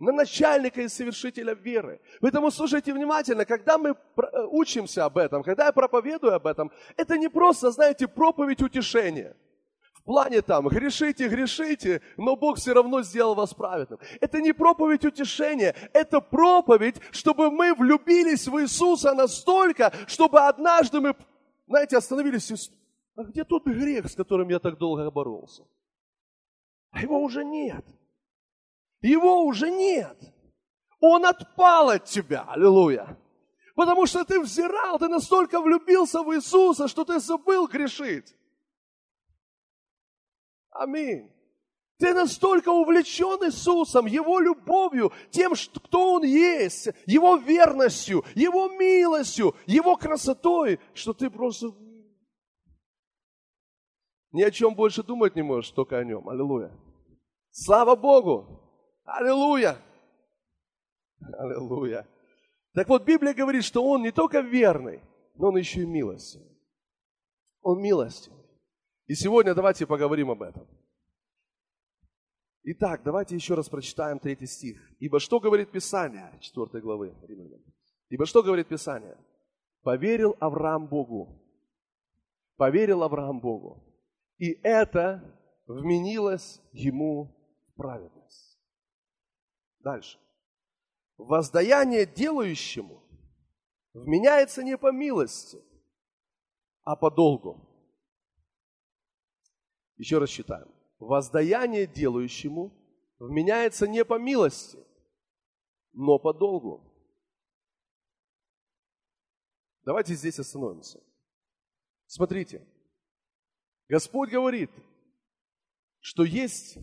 [0.04, 2.00] на начальника и совершителя веры.
[2.20, 7.18] Поэтому слушайте внимательно, когда мы э, учимся об этом, когда я проповедую об этом, это
[7.18, 9.36] не просто, знаете, проповедь утешения.
[9.92, 13.98] В плане там, грешите, грешите, но Бог все равно сделал вас праведным.
[14.20, 21.16] Это не проповедь утешения, это проповедь, чтобы мы влюбились в Иисуса настолько, чтобы однажды мы,
[21.66, 22.56] знаете, остановились и
[23.16, 25.62] а где тот грех, с которым я так долго боролся?
[26.90, 27.84] А его уже нет.
[29.04, 30.16] Его уже нет.
[30.98, 32.46] Он отпал от тебя.
[32.48, 33.18] Аллилуйя.
[33.76, 38.34] Потому что ты взирал, ты настолько влюбился в Иисуса, что ты забыл грешить.
[40.70, 41.30] Аминь.
[41.98, 49.96] Ты настолько увлечен Иисусом, Его любовью, тем, кто Он есть, Его верностью, Его милостью, Его
[49.96, 51.72] красотой, что ты просто
[54.32, 56.26] ни о чем больше думать не можешь, только о нем.
[56.26, 56.72] Аллилуйя.
[57.50, 58.63] Слава Богу!
[59.04, 59.76] Аллилуйя!
[61.38, 62.06] Аллилуйя!
[62.72, 65.00] Так вот, Библия говорит, что Он не только верный,
[65.34, 66.48] но Он еще и милостивый.
[67.62, 68.44] Он милостивый.
[69.06, 70.66] И сегодня давайте поговорим об этом.
[72.62, 74.80] Итак, давайте еще раз прочитаем третий стих.
[74.98, 77.62] Ибо что говорит Писание, 4 главы Римлянам?
[78.08, 79.18] Ибо что говорит Писание?
[79.82, 81.42] Поверил Авраам Богу.
[82.56, 83.84] Поверил Авраам Богу.
[84.38, 85.22] И это
[85.66, 87.36] вменилось ему
[87.68, 88.53] в праведность.
[89.84, 90.18] Дальше.
[91.18, 93.02] Воздаяние делающему
[93.92, 95.62] вменяется не по милости,
[96.82, 97.68] а по долгу.
[99.96, 100.68] Еще раз читаем.
[100.98, 102.72] Воздаяние делающему
[103.18, 104.78] вменяется не по милости,
[105.92, 106.82] но по долгу.
[109.82, 110.98] Давайте здесь остановимся.
[112.06, 112.66] Смотрите,
[113.88, 114.70] Господь говорит,
[116.00, 116.78] что есть,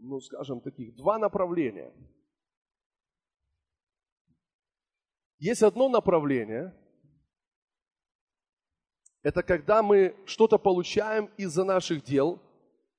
[0.00, 1.92] ну скажем, таких два направления.–
[5.40, 6.76] Есть одно направление,
[9.22, 12.40] Это когда мы что-то получаем из-за наших дел,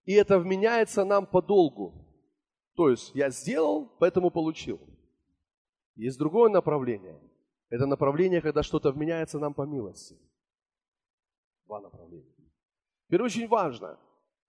[0.06, 1.94] и это вменяется нам по долгу.
[2.76, 4.80] То есть я сделал, поэтому получил.
[5.96, 7.20] Есть другое направление.
[7.70, 10.16] Это направление, когда что-то вменяется нам по милости.
[11.66, 12.36] Два направления.
[13.08, 14.00] Теперь очень важно,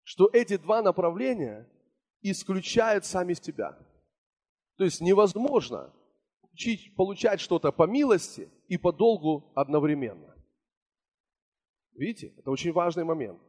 [0.03, 1.67] что эти два направления
[2.23, 3.79] исключают сами себя.
[4.77, 5.93] То есть невозможно
[6.53, 10.35] учить, получать что-то по милости и по долгу одновременно.
[11.95, 13.41] Видите, это очень важный момент.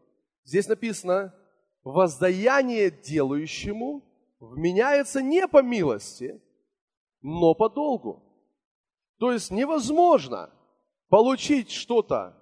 [0.43, 1.33] Здесь написано,
[1.83, 4.03] воздаяние делающему
[4.39, 6.41] вменяется не по милости,
[7.21, 8.21] но по долгу.
[9.19, 10.49] То есть невозможно
[11.07, 12.37] получить что-то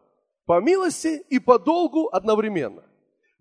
[0.46, 2.84] по милости и по долгу одновременно.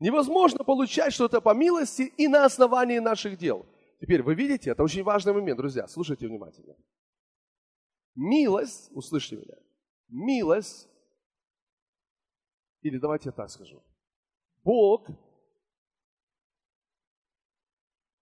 [0.00, 3.66] Невозможно получать что-то по милости и на основании наших дел.
[4.00, 6.74] Теперь вы видите, это очень важный момент, друзья, слушайте внимательно.
[8.14, 9.56] Милость, услышьте меня,
[10.08, 10.88] милость,
[12.80, 13.82] или давайте я так скажу,
[14.64, 15.06] Бог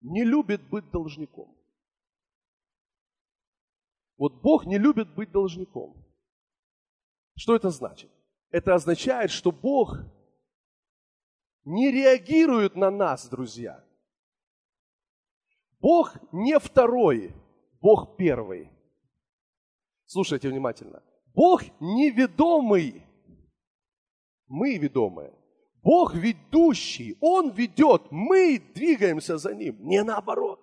[0.00, 1.56] не любит быть должником.
[4.16, 6.04] Вот Бог не любит быть должником.
[7.36, 8.10] Что это значит?
[8.50, 10.00] Это означает, что Бог
[11.64, 13.84] не реагирует на нас, друзья.
[15.80, 17.34] Бог не второй,
[17.80, 18.70] Бог первый.
[20.06, 21.02] Слушайте внимательно.
[21.34, 23.06] Бог неведомый,
[24.48, 25.32] мы ведомые.
[25.82, 30.60] Бог ведущий, Он ведет, мы двигаемся за Ним, не наоборот.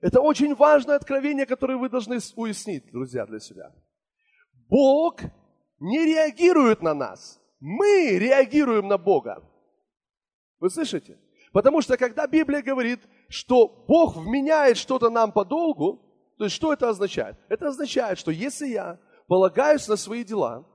[0.00, 3.74] Это очень важное откровение, которое вы должны уяснить, друзья, для себя.
[4.68, 5.20] Бог
[5.80, 9.42] не реагирует на нас, мы реагируем на Бога.
[10.60, 11.18] Вы слышите?
[11.52, 16.02] Потому что когда Библия говорит, что Бог вменяет что-то нам по долгу,
[16.38, 17.36] то есть что это означает?
[17.48, 20.66] Это означает, что если я полагаюсь на свои дела,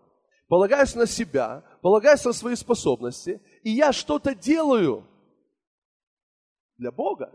[0.48, 5.08] полагаюсь на себя, полагаюсь на свои способности, и я что-то делаю
[6.78, 7.32] для Бога,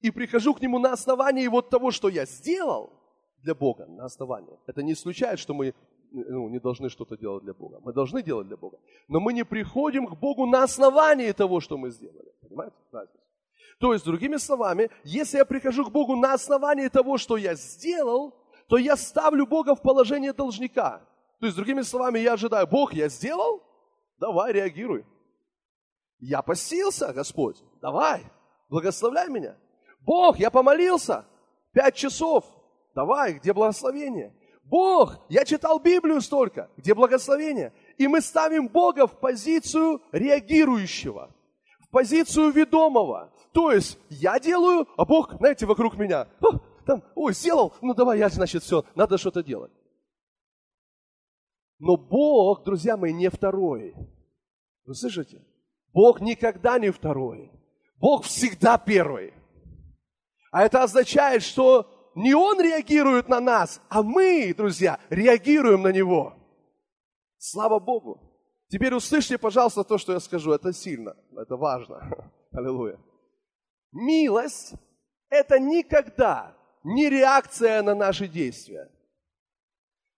[0.00, 2.92] и прихожу к Нему на основании вот того, что я сделал
[3.38, 4.58] для Бога, на основании.
[4.66, 5.74] Это не исключает, что мы
[6.12, 7.80] ну, не должны что-то делать для Бога.
[7.84, 8.78] Мы должны делать для Бога.
[9.08, 12.32] Но мы не приходим к Богу на основании того, что мы сделали.
[12.42, 12.76] Понимаете?
[13.78, 18.34] То есть, другими словами, если я прихожу к Богу на основании того, что я сделал,
[18.68, 21.00] то я ставлю Бога в положение должника.
[21.40, 23.62] То есть, другими словами, я ожидаю, Бог, я сделал?
[24.18, 25.04] Давай, реагируй.
[26.20, 28.22] Я постился, Господь, давай,
[28.68, 29.56] благословляй меня.
[30.02, 31.24] Бог, я помолился,
[31.72, 32.44] пять часов,
[32.94, 34.32] давай, где благословение?
[34.72, 37.74] Бог, я читал Библию столько, где благословение?
[37.98, 41.30] И мы ставим Бога в позицию реагирующего,
[41.80, 43.30] в позицию ведомого.
[43.52, 48.18] То есть я делаю, а Бог, знаете, вокруг меня, О, там, ой, сделал, ну давай
[48.18, 49.72] я, значит, все, надо что-то делать.
[51.78, 53.94] Но Бог, друзья мои, не второй.
[54.86, 55.44] Вы слышите?
[55.92, 57.52] Бог никогда не второй.
[57.96, 59.34] Бог всегда первый.
[60.50, 66.34] А это означает, что не Он реагирует на нас, а мы, друзья, реагируем на Него.
[67.38, 68.20] Слава Богу.
[68.68, 70.52] Теперь услышьте, пожалуйста, то, что я скажу.
[70.52, 72.32] Это сильно, это важно.
[72.52, 72.98] Аллилуйя.
[73.92, 74.74] Милость–
[75.28, 78.90] это никогда не реакция на наши действия.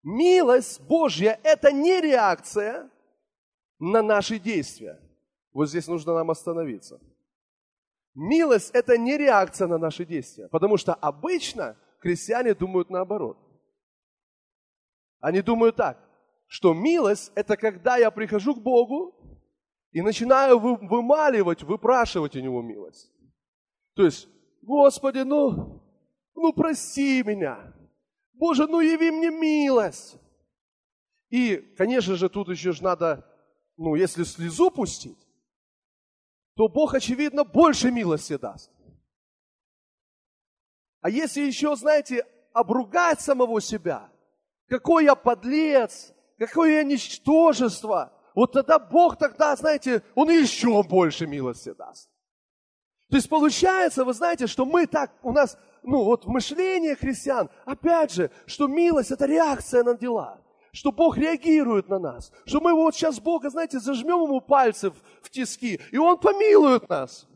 [0.02, 2.90] Милость Божья– это не реакция
[3.78, 5.00] на наши действия.
[5.52, 7.00] Вот здесь нужно нам остановиться.
[8.14, 13.38] Милость– это не реакция на наши действия, потому что обычно христиане думают наоборот.
[15.20, 15.98] Они думают так,
[16.46, 19.14] что милость– это когда я прихожу к Богу
[19.90, 23.10] и начинаю вымаливать, выпрашивать у Него милость.
[23.94, 24.28] То есть,
[24.60, 25.82] Господи, ну,
[26.34, 27.74] ну прости меня,
[28.34, 30.18] Боже, ну яви мне милость.
[31.30, 33.24] И, конечно же, тут еще же надо,
[33.78, 35.26] ну, если слезу пустить,
[36.54, 38.70] то Бог, очевидно, больше милости даст.
[41.04, 44.10] А если еще, знаете, обругать самого себя,
[44.70, 51.74] какой я подлец, какое я ничтожество, вот тогда Бог тогда, знаете, Он еще больше милости
[51.74, 52.08] даст.
[53.10, 58.10] То есть получается, вы знаете, что мы так, у нас ну вот мышление христиан, опять
[58.10, 60.40] же, что милость это реакция на дела,
[60.72, 64.94] что Бог реагирует на нас, что мы вот сейчас Бога, знаете, зажмем ему пальцы в,
[65.20, 67.28] в тиски, и Он помилует нас.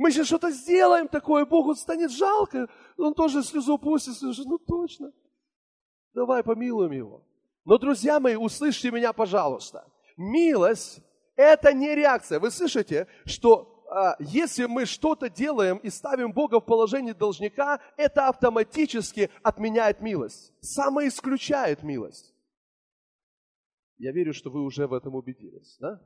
[0.00, 5.12] Мы сейчас что-то сделаем такое, Богу станет жалко, Он тоже слезу пустит, слезу, ну точно,
[6.14, 7.22] давай помилуем его.
[7.66, 9.86] Но, друзья мои, услышьте меня, пожалуйста.
[10.16, 11.02] Милость–
[11.36, 12.40] это не реакция.
[12.40, 18.28] Вы слышите, что а, если мы что-то делаем и ставим Бога в положение должника, это
[18.28, 22.34] автоматически отменяет милость, самоисключает милость.
[23.98, 26.00] Я верю, что вы уже в этом убедились, да?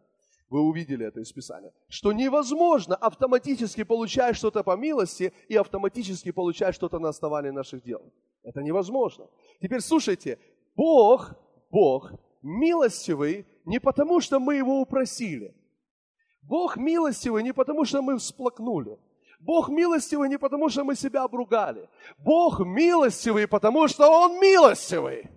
[0.50, 1.72] Вы увидели это из Писания.
[1.88, 8.12] Что невозможно автоматически получать что-то по милости и автоматически получать что-то на основании наших дел.
[8.42, 9.26] Это невозможно.
[9.60, 10.38] Теперь слушайте,
[10.76, 11.34] Бог,
[11.70, 15.54] Бог милостивый не потому, что мы Его упросили.
[16.42, 18.98] Бог милостивый не потому, что мы всплакнули.
[19.40, 21.88] Бог милостивый не потому, что мы себя обругали.
[22.18, 25.30] Бог милостивый, потому что Он милостивый.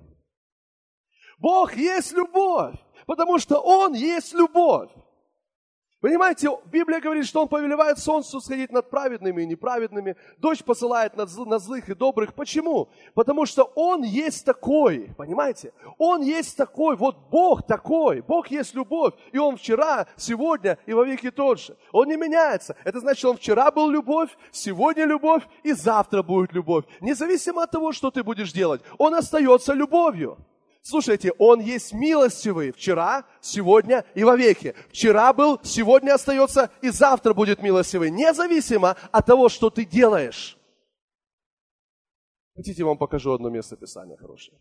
[1.39, 2.75] Бог есть любовь,
[3.07, 4.91] потому что Он есть любовь.
[5.99, 11.25] Понимаете, Библия говорит, что Он повелевает солнцу сходить над праведными и неправедными, дождь посылает на,
[11.25, 12.35] зл, на злых и добрых.
[12.35, 12.89] Почему?
[13.15, 15.73] Потому что Он есть такой, понимаете?
[15.97, 21.03] Он есть такой, вот Бог такой, Бог есть любовь, и Он вчера, сегодня и во
[21.03, 21.75] веки тот же.
[21.91, 22.75] Он не меняется.
[22.83, 26.85] Это значит, Он вчера был любовь, сегодня любовь и завтра будет любовь.
[27.01, 30.37] Независимо от того, что ты будешь делать, Он остается любовью.
[30.89, 34.73] Слушайте, Он есть милостивый вчера, сегодня и вовеки.
[34.87, 40.57] Вчера был, сегодня остается и завтра будет милостивый, независимо от того, что ты делаешь.
[42.55, 44.57] Хотите, я вам покажу одно место Писания хорошее?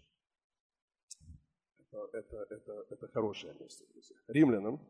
[1.93, 3.85] Это, это, это, это хорошее место.
[4.27, 4.81] Римлянам.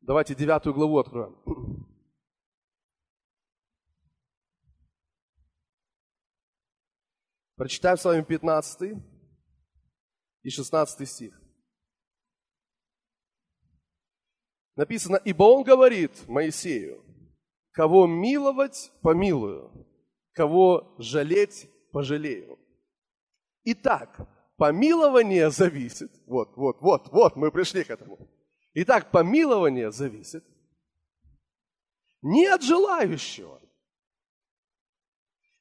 [0.00, 1.87] Давайте девятую главу откроем.
[7.58, 8.96] Прочитаем с вами 15
[10.44, 11.42] и 16 стих.
[14.76, 17.04] Написано, ибо он говорит Моисею,
[17.72, 19.72] кого миловать, помилую,
[20.34, 22.60] кого жалеть, пожалею.
[23.64, 28.20] Итак, помилование зависит, вот, вот, вот, вот, мы пришли к этому.
[28.74, 30.44] Итак, помилование зависит
[32.22, 33.60] не от желающего,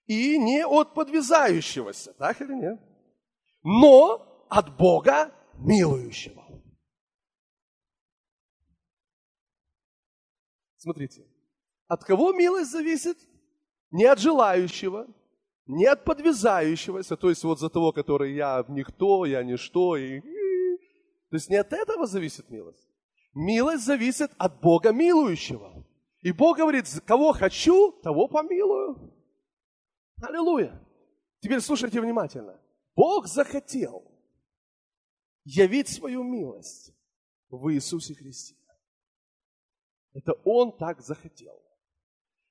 [0.08, 2.80] и не от подвязающегося, так или нет?
[3.64, 6.44] Но от Бога милующего.
[10.78, 11.26] Смотрите,
[11.88, 13.18] от кого милость зависит?
[13.92, 15.08] Не от желающего,
[15.66, 19.98] не от подвязающегося, то есть вот за того, который я никто, я ничто.
[19.98, 20.22] И...
[20.22, 22.88] То есть не от этого зависит милость.
[23.34, 25.86] Милость зависит от Бога милующего.
[26.22, 29.14] И Бог говорит, кого хочу, того помилую.
[30.22, 30.80] Аллилуйя.
[31.40, 32.60] Теперь слушайте внимательно.
[32.96, 34.04] Бог захотел
[35.44, 36.94] явить свою милость
[37.50, 38.56] в Иисусе Христе.
[40.14, 41.62] Это Он так захотел.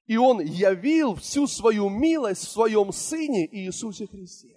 [0.06, 4.56] И Он явил всю свою милость в своем Сыне Иисусе Христе.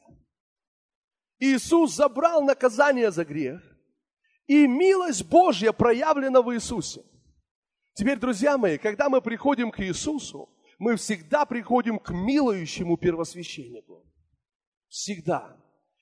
[1.40, 3.62] Иисус забрал наказание за грех,
[4.46, 7.04] и милость Божья проявлена в Иисусе.
[7.94, 14.06] Теперь, друзья мои, когда мы приходим к Иисусу, мы всегда приходим к милующему первосвященнику.
[14.88, 15.56] Всегда.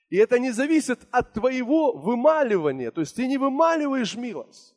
[0.10, 2.92] И это не зависит от твоего вымаливания.
[2.92, 4.76] То есть ты не вымаливаешь милость.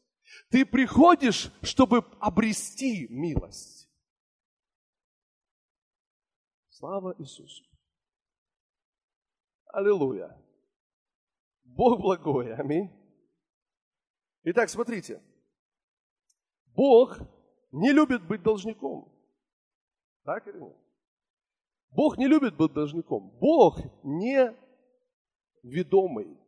[0.48, 3.88] Ты приходишь, чтобы обрести милость.
[6.70, 7.62] Слава Иисусу.
[9.66, 10.36] Аллилуйя.
[11.62, 12.54] Бог благой.
[12.54, 12.90] Аминь.
[14.44, 15.22] Итак, смотрите.
[16.74, 17.18] Бог
[17.70, 19.10] не любит быть должником.
[20.24, 20.76] Так или нет?
[21.90, 23.30] Бог не любит быть должником.
[23.40, 24.54] Бог не
[25.62, 26.38] ведомый.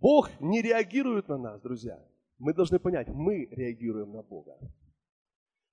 [0.00, 2.02] Бог не реагирует на нас, друзья.
[2.38, 4.58] Мы должны понять, мы реагируем на Бога.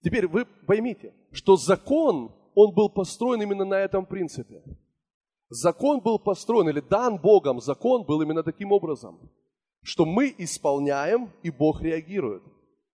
[0.02, 4.64] Теперь вы поймите, что закон, он был построен именно на этом принципе.
[5.50, 9.20] Закон был построен, или дан Богом, закон был именно таким образом,
[9.82, 12.44] что мы исполняем, и Бог реагирует.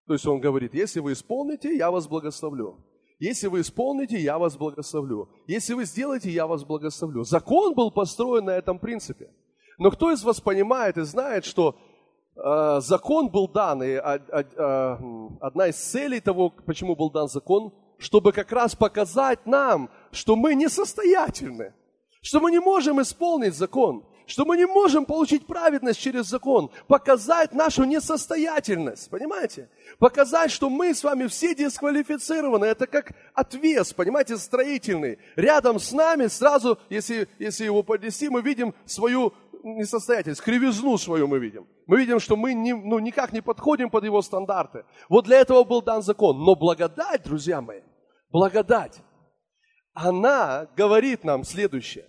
[0.07, 2.83] То есть Он говорит, если вы исполните, я вас благословлю.
[3.19, 5.29] Если вы исполните, я вас благословлю.
[5.45, 7.23] Если вы сделаете, я вас благословлю.
[7.23, 9.29] Закон был построен на этом принципе.
[9.77, 11.75] Но кто из вас понимает и знает, что
[12.35, 14.97] э, закон был дан, и э, э,
[15.41, 20.55] одна из целей того, почему был дан закон, чтобы как раз показать нам, что мы
[20.55, 21.73] несостоятельны,
[22.21, 27.51] что мы не можем исполнить закон, что мы не можем получить праведность через закон, показать
[27.51, 29.69] нашу несостоятельность, понимаете?
[29.97, 32.65] Показать, что мы с вами все дисквалифицированы.
[32.65, 35.17] Это как отвес, понимаете, строительный.
[35.35, 39.33] Рядом с нами сразу, если, если его поднести, мы видим свою
[39.63, 41.67] несостоятельность, кривизну свою мы видим.
[41.87, 44.85] Мы видим, что мы не, ну, никак не подходим под его стандарты.
[45.09, 46.37] Вот для этого был дан закон.
[46.43, 47.81] Но благодать, друзья мои,
[48.29, 49.01] благодать,
[49.93, 52.05] она говорит нам следующее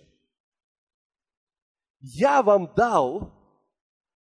[2.01, 3.31] я вам дал,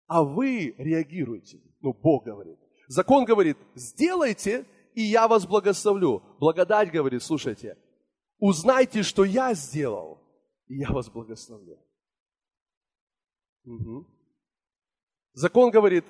[0.07, 1.61] а вы реагируете.
[1.81, 2.59] Ну, Бог говорит.
[2.89, 6.23] Закон говорит, сделайте, и я вас благословлю.
[6.41, 7.77] Благодать говорит, слушайте,
[8.39, 10.19] узнайте, что я сделал,
[10.67, 11.79] и я вас благословлю.
[13.65, 14.07] Угу.
[15.35, 16.05] Закон говорит,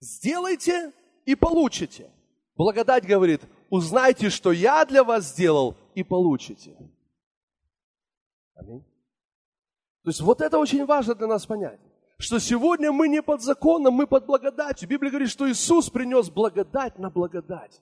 [0.00, 0.92] сделайте
[1.24, 2.10] и получите.
[2.54, 3.40] Благодать говорит,
[3.70, 6.76] узнайте, что я для вас сделал, и получите.
[8.54, 8.84] Аминь.
[10.04, 11.80] То есть вот это очень важно для нас понять,
[12.18, 14.86] что сегодня мы не под законом, мы под благодатью.
[14.86, 17.80] Библия говорит, что Иисус принес благодать на благодать,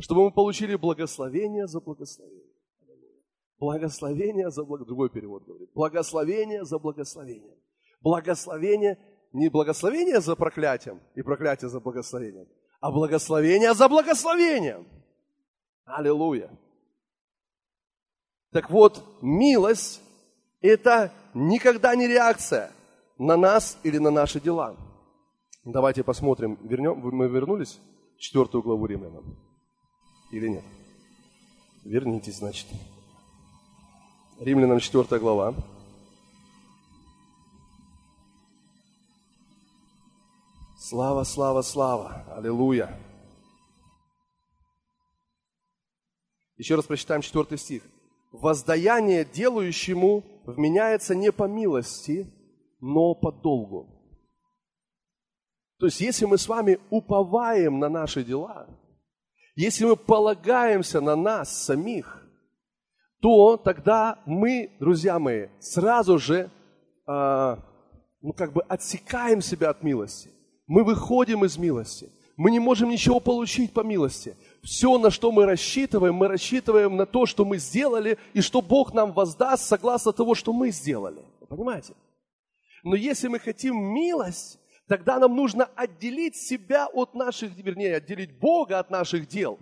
[0.00, 2.44] чтобы мы получили благословение за благословение.
[3.60, 4.86] Благословение за благословение.
[4.86, 5.70] Другой перевод говорит.
[5.74, 7.56] Благословение за благословение.
[8.00, 8.98] Благословение,
[9.32, 12.48] не благословение за проклятием и проклятие за благословением,
[12.80, 14.88] а благословение за благословением.
[15.84, 16.50] Аллилуйя.
[18.50, 20.02] Так вот, милость–
[20.60, 22.70] это никогда не реакция
[23.18, 24.76] на нас или на наши дела.
[25.64, 27.78] Давайте посмотрим, вернем, мы вернулись
[28.16, 29.36] в четвертую главу Римлянам
[30.30, 30.64] или нет?
[31.84, 32.66] Вернитесь, значит.
[34.38, 35.54] Римлянам 4 глава.
[40.78, 42.24] Слава, слава, слава.
[42.36, 42.98] Аллилуйя.
[46.56, 47.82] Еще раз прочитаем 4 стих.
[48.30, 52.26] Воздаяние делающему вменяется не по милости,
[52.80, 53.88] но по долгу.
[55.78, 58.68] То есть, если мы с вами уповаем на наши дела,
[59.56, 62.26] если мы полагаемся на нас самих,
[63.20, 66.50] то тогда мы, друзья мои, сразу же,
[67.06, 67.56] э,
[68.22, 70.30] ну как бы отсекаем себя от милости.
[70.66, 72.08] Мы выходим из милости.
[72.36, 74.36] Мы не можем ничего получить по милости.
[74.62, 78.92] Все, на что мы рассчитываем, мы рассчитываем на то, что мы сделали, и что Бог
[78.92, 81.24] нам воздаст согласно того, что мы сделали.
[81.40, 81.94] Вы понимаете?
[82.82, 88.78] Но если мы хотим милость, тогда нам нужно отделить себя от наших, вернее, отделить Бога
[88.78, 89.58] от наших дел.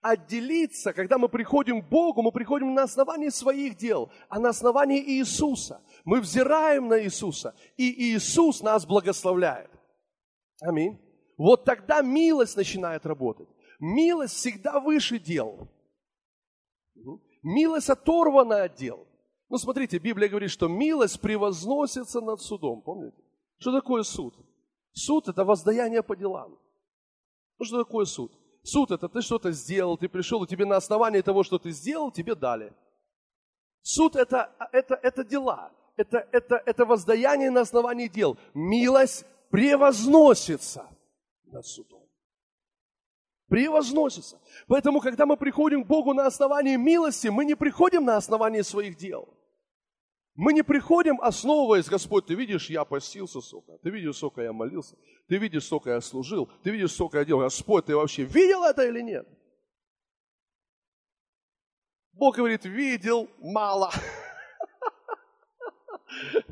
[0.00, 5.00] Отделиться, когда мы приходим к Богу, мы приходим на основании своих дел, а на основании
[5.00, 5.80] Иисуса.
[6.04, 9.70] Мы взираем на Иисуса, и Иисус нас благословляет.
[10.60, 10.98] Аминь.
[11.38, 13.48] Вот тогда милость начинает работать.
[13.80, 15.68] Милость всегда выше дел.
[17.42, 19.06] Милость оторвана от дел.
[19.48, 22.82] Ну, смотрите, Библия говорит, что милость превозносится над судом.
[22.82, 23.22] Помните?
[23.58, 24.34] Что такое суд?
[24.92, 26.58] Суд– это воздаяние по делам.
[27.58, 28.32] Ну, что такое суд?
[28.62, 32.10] Суд– это ты что-то сделал, ты пришел, и тебе на основании того, что ты сделал,
[32.10, 32.72] тебе дали.
[33.82, 38.38] Суд это,– это, это дела, это, это, это воздаяние на основании дел.
[38.54, 40.88] Милость превозносится
[41.44, 42.03] над судом.
[43.48, 44.40] Превозносится.
[44.66, 48.96] Поэтому, когда мы приходим к Богу на основании милости, мы не приходим на основании своих
[48.96, 49.28] дел–
[50.36, 54.96] мы не приходим, основываясь, Господь, ты видишь, я постился, сука, ты видишь, сколько я молился,
[55.28, 57.42] ты видишь, сколько я служил, ты видишь, сколько я делал.
[57.42, 59.28] Господь, ты вообще видел это или нет?
[62.12, 63.92] Бог говорит, видел мало.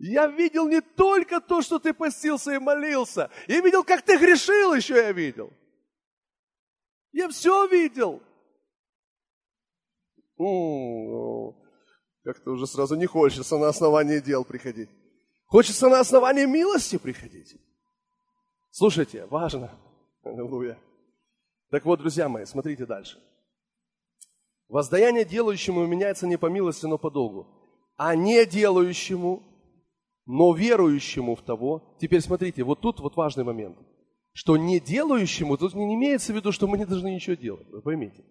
[0.00, 3.30] Я видел не только то, что ты постился и молился.
[3.46, 5.52] Я видел, как ты грешил еще я видел.
[7.12, 8.22] Я все видел
[12.24, 14.88] как-то уже сразу не хочется на основании дел приходить.
[15.46, 17.56] Хочется на основании милости приходить.
[18.70, 19.70] Слушайте, важно.
[20.22, 20.78] Аллилуйя.
[21.70, 23.18] Так вот, друзья мои, смотрите дальше.
[24.68, 27.48] Воздаяние делающему меняется не по милости, но по долгу.
[27.96, 29.42] А не делающему,
[30.26, 31.96] но верующему в того.
[32.00, 33.76] Теперь смотрите, вот тут вот важный момент.
[34.32, 37.68] Что не делающему, тут не имеется в виду, что мы не должны ничего делать.
[37.70, 38.24] Вы поймите.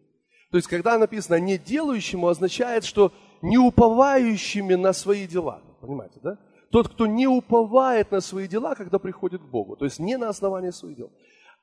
[0.52, 3.12] То есть, когда написано «не делающему», означает, что
[3.42, 5.62] не уповающими на свои дела.
[5.82, 6.40] Понимаете, да?
[6.72, 9.76] Тот, кто не уповает на свои дела, когда приходит к Богу.
[9.76, 11.12] То есть, не на основании своих дел.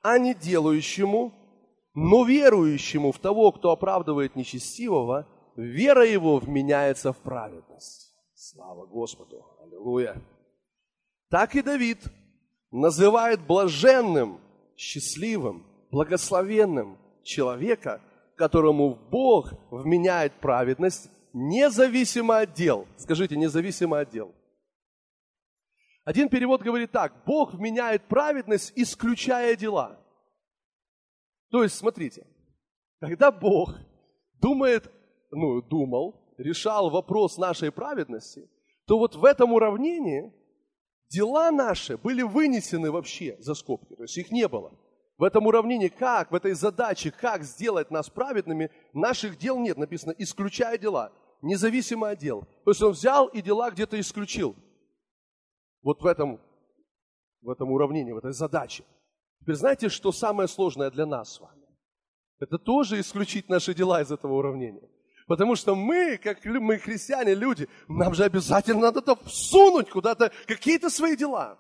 [0.02, 1.32] А не делающему,
[1.94, 8.05] но верующему в того, кто оправдывает нечестивого, вера его вменяется в праведность.
[8.36, 9.44] Слава Господу!
[9.60, 10.22] Аллилуйя!
[11.30, 11.98] Так и Давид
[12.70, 14.40] называет блаженным,
[14.76, 18.00] счастливым, благословенным человека–
[18.36, 22.86] которому Бог вменяет праведность, независимо от дел.
[22.96, 24.32] Скажите, независимо от дел.
[26.04, 29.98] Один перевод говорит так, Бог вменяет праведность, исключая дела.
[31.50, 32.26] То есть, смотрите,
[33.00, 33.74] когда Бог
[34.40, 34.90] думает,
[35.30, 38.48] ну, думал, решал вопрос нашей праведности,
[38.86, 40.32] то вот в этом уравнении
[41.08, 44.72] дела наши были вынесены вообще за скобки, то есть их не было
[45.18, 50.14] в этом уравнении, как, в этой задаче, как сделать нас праведными, наших дел нет, написано,
[50.18, 52.42] исключая дела, независимо от дел.
[52.64, 54.54] То есть он взял и дела где-то исключил.
[55.82, 56.40] Вот в этом,
[57.40, 58.84] в этом уравнении, в этой задаче.
[59.40, 61.62] Теперь знаете, что самое сложное для нас с вами?
[62.38, 64.88] Это тоже исключить наши дела из этого уравнения.
[65.26, 71.16] Потому что мы, как мы христиане, люди, нам же обязательно надо всунуть куда-то какие-то свои
[71.16, 71.58] дела.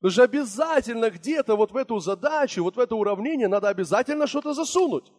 [0.00, 4.54] Потому что обязательно где-то вот в эту задачу, вот в это уравнение надо обязательно что-то
[4.54, 5.12] засунуть.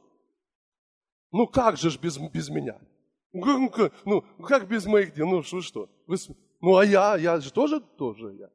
[1.32, 2.80] Ну как же ж без, без меня?
[3.34, 5.28] Ну как, ну как без моих дел?
[5.28, 5.90] Ну что, что?
[6.08, 6.16] Вы,
[6.62, 8.50] ну а я, я же тоже, тоже я.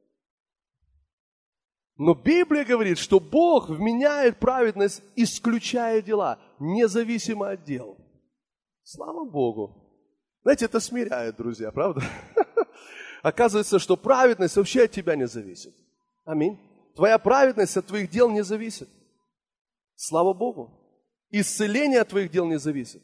[1.97, 8.00] Но Библия говорит, что Бог вменяет праведность, исключая дела, независимо от дел.
[8.83, 9.91] Слава Богу.
[10.43, 12.01] Знаете, это смиряет, друзья, правда?
[13.23, 15.73] Оказывается, что праведность вообще от тебя не зависит.
[16.25, 16.59] Аминь.
[16.95, 18.89] Твоя праведность от твоих дел не зависит.
[19.95, 20.71] Слава Богу.
[21.29, 23.01] Исцеление от твоих дел не зависит.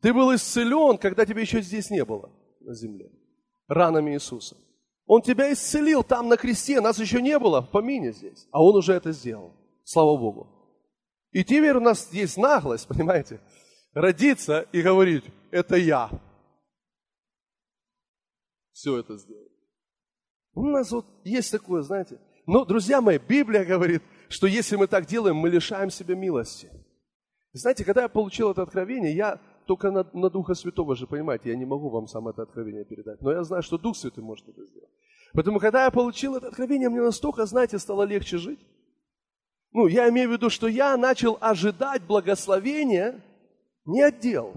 [0.00, 3.10] Ты был исцелен, когда тебя еще здесь не было на земле.
[3.68, 4.56] Ранами Иисуса.
[5.06, 8.48] Он тебя исцелил там на кресте, нас еще не было в помине здесь.
[8.50, 9.52] А Он уже это сделал.
[9.84, 10.48] Слава Богу.
[11.32, 13.40] И теперь у нас есть наглость, понимаете,
[13.94, 16.10] родиться и говорить, это я.
[18.72, 19.48] Все это сделал.
[20.54, 22.18] У нас вот есть такое, знаете.
[22.46, 26.70] Но, друзья мои, Библия говорит, что если мы так делаем, мы лишаем себя милости.
[27.52, 31.56] Знаете, когда я получил это откровение, я только на, на Духа Святого же, понимаете, я
[31.56, 33.20] не могу вам сам это откровение передать.
[33.20, 34.90] Но я знаю, что Дух Святой может это сделать.
[35.34, 38.60] Поэтому, когда я получил это откровение, мне настолько, знаете, стало легче жить.
[39.72, 43.22] Ну, я имею в виду, что я начал ожидать благословения
[43.84, 44.54] не отдел.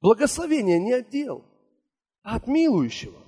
[0.00, 1.44] Благословение не отдел,
[2.22, 3.18] а от милующего.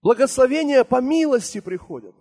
[0.00, 2.14] Благословение по милости приходят.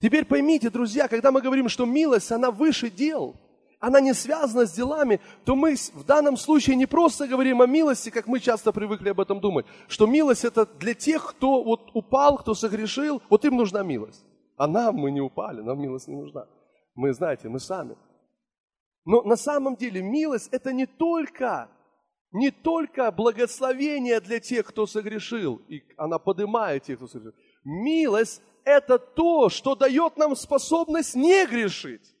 [0.00, 3.36] Теперь поймите, друзья, когда мы говорим, что милость, она выше дел,
[3.78, 8.10] она не связана с делами, то мы в данном случае не просто говорим о милости,
[8.10, 12.38] как мы часто привыкли об этом думать, что милость это для тех, кто вот упал,
[12.38, 14.24] кто согрешил, вот им нужна милость.
[14.56, 16.46] А нам мы не упали, нам милость не нужна.
[16.94, 17.96] Мы, знаете, мы сами.
[19.04, 21.68] Но на самом деле милость это не только,
[22.30, 27.38] не только благословение для тех, кто согрешил, и она поднимает тех, кто согрешил.
[27.64, 32.14] Милость это то, что дает нам способность не грешить.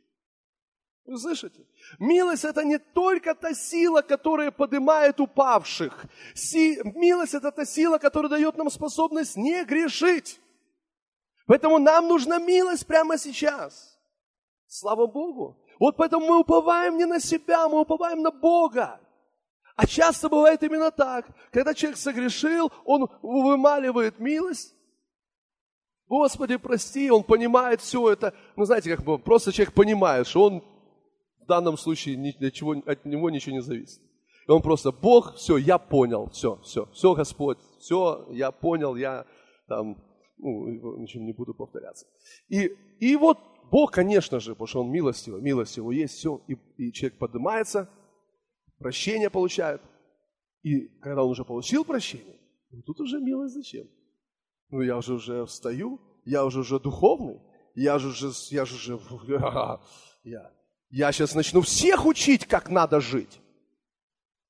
[1.04, 1.66] Вы слышите?
[1.98, 6.04] Милость это не только та сила, которая поднимает упавших.
[6.34, 6.80] Си...
[6.94, 10.40] Милость это та сила, которая дает нам способность не грешить.
[11.46, 13.98] Поэтому нам нужна милость прямо сейчас.
[14.66, 15.61] Слава Богу.
[15.82, 19.00] Вот поэтому мы уповаем не на себя, мы уповаем на Бога.
[19.74, 21.26] А часто бывает именно так.
[21.50, 24.76] Когда человек согрешил, он вымаливает милость.
[26.06, 28.32] Господи, прости, он понимает все это.
[28.54, 30.62] Ну, знаете, как бы просто человек понимает, что он
[31.40, 34.00] в данном случае ни для чего, от него ничего не зависит.
[34.46, 39.26] И он просто, Бог, все, я понял, все, все, все, Господь, все, я понял, я
[39.66, 39.96] там,
[40.38, 42.06] ну, ничем не буду повторяться.
[42.48, 42.70] И,
[43.00, 43.38] и вот
[43.72, 47.88] Бог, конечно же, потому что Он милостивый, милость Его есть, все, и, и человек поднимается,
[48.78, 49.80] прощение получает.
[50.62, 52.38] И когда он уже получил прощение,
[52.70, 53.86] ну, тут уже милость зачем?
[54.68, 57.40] Ну, я уже уже встаю, я уже уже духовный,
[57.74, 59.00] я же уже, я же уже,
[60.24, 60.52] я,
[60.90, 63.40] я сейчас начну всех учить, как надо жить.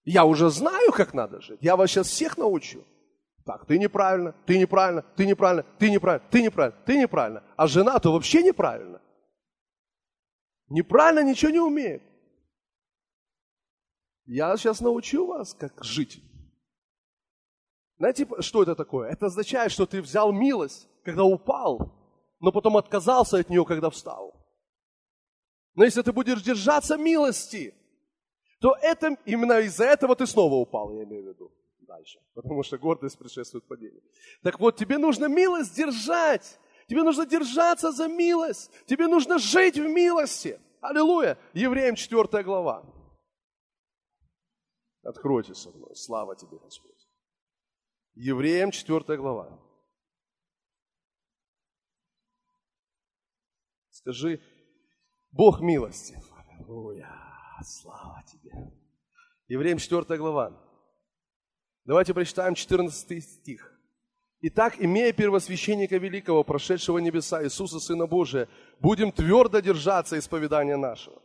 [0.05, 1.61] Я уже знаю, как надо жить.
[1.63, 2.83] Я вас сейчас всех научу.
[3.45, 7.45] Так, ты неправильно, ты неправильно, ты неправильно, ты неправильно, ты неправильно, ты неправильно.
[7.57, 9.01] А жена-то вообще неправильно.
[10.73, 12.03] Неправильно ничего не умеет.
[14.25, 16.23] Я сейчас научу вас, как жить.
[17.99, 19.11] Знаете, что это такое?
[19.11, 21.93] Это означает, что ты взял милость, когда упал,
[22.41, 24.35] но потом отказался от нее, когда встал.
[25.75, 27.75] Но если ты будешь держаться милости,
[28.59, 32.19] то это, именно из-за этого ты снова упал, я имею в виду дальше.
[32.33, 34.03] Потому что гордость предшествует падению.
[34.43, 36.59] Так вот, тебе нужно милость держать.
[36.93, 38.71] Тебе нужно держаться за милость.
[38.85, 40.61] Тебе нужно жить в милости.
[40.83, 41.39] Аллилуйя.
[41.55, 42.85] Евреям 4 глава.
[45.03, 45.97] Откройте со мной.
[45.97, 47.09] Слава тебе, Господь.
[48.13, 49.59] Евреям 4 глава.
[53.89, 54.43] Скажи,
[55.31, 56.23] Бог милости.
[56.37, 57.09] Аллилуйя.
[57.65, 58.53] Слава тебе.
[59.49, 60.63] Евреям 4 глава.
[61.87, 63.72] Давайте прочитаем 14 стих.
[64.45, 68.49] Итак, имея первосвященника великого, прошедшего небеса, Иисуса Сына Божия,
[68.81, 71.23] будем твердо держаться исповедания нашего.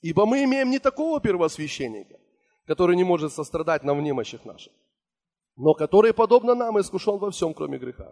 [0.00, 2.18] Ибо мы имеем не такого первосвященника,
[2.66, 4.72] который не может сострадать нам в немощах наших,
[5.56, 8.10] но который, подобно нам, искушен во всем, кроме греха.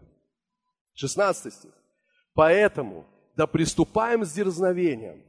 [0.92, 1.72] 16 стих.
[2.34, 5.24] Поэтому да приступаем с дерзновением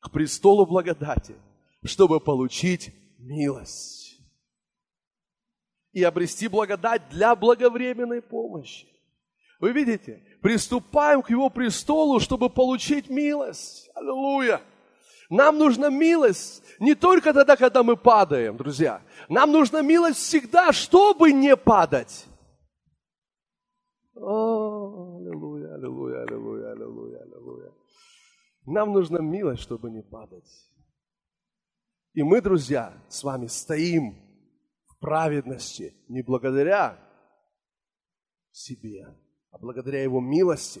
[0.00, 1.34] к престолу благодати,
[1.82, 4.03] чтобы получить милость
[5.94, 8.86] и обрести благодать для благовременной помощи.
[9.60, 13.88] Вы видите, приступаем к Его престолу, чтобы получить милость.
[13.94, 14.60] Аллилуйя!
[15.30, 19.00] Нам нужна милость не только тогда, когда мы падаем, друзья.
[19.28, 22.26] Нам нужна милость всегда, чтобы не падать.
[24.16, 27.72] О, аллилуйя, аллилуйя, аллилуйя, аллилуйя, аллилуйя.
[28.66, 30.48] Нам нужна милость, чтобы не падать.
[32.12, 34.23] И мы, друзья, с вами стоим
[35.04, 36.98] праведности не благодаря
[38.50, 39.14] себе,
[39.50, 40.80] а благодаря Его милости,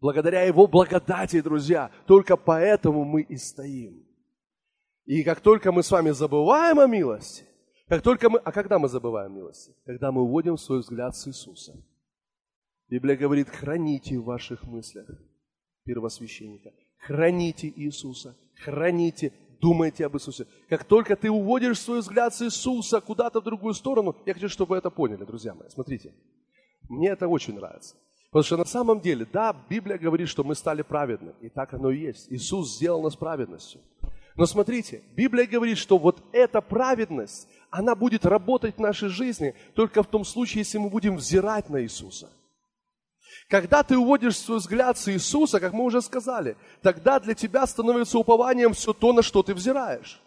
[0.00, 1.90] благодаря Его благодати, друзья.
[2.06, 4.02] Только поэтому мы и стоим.
[5.04, 7.44] И как только мы с вами забываем о милости,
[7.86, 9.74] как только мы, а когда мы забываем милости?
[9.84, 11.74] Когда мы уводим свой взгляд с Иисуса.
[12.88, 15.06] Библия говорит, храните в ваших мыслях
[15.84, 16.72] первосвященника.
[16.96, 20.46] Храните Иисуса, храните, думайте об Иисусе.
[20.68, 24.70] Как только ты уводишь свой взгляд с Иисуса куда-то в другую сторону, я хочу, чтобы
[24.70, 25.68] вы это поняли, друзья мои.
[25.68, 26.12] Смотрите,
[26.88, 27.96] мне это очень нравится.
[28.30, 31.34] Потому что на самом деле, да, Библия говорит, что мы стали праведны.
[31.40, 32.30] И так оно и есть.
[32.30, 33.80] Иисус сделал нас праведностью.
[34.36, 40.02] Но смотрите, Библия говорит, что вот эта праведность, она будет работать в нашей жизни только
[40.02, 42.30] в том случае, если мы будем взирать на Иисуса.
[43.50, 48.16] Когда ты уводишь свой взгляд с Иисуса, как мы уже сказали, тогда для тебя становится
[48.16, 50.22] упованием все то, на что ты взираешь.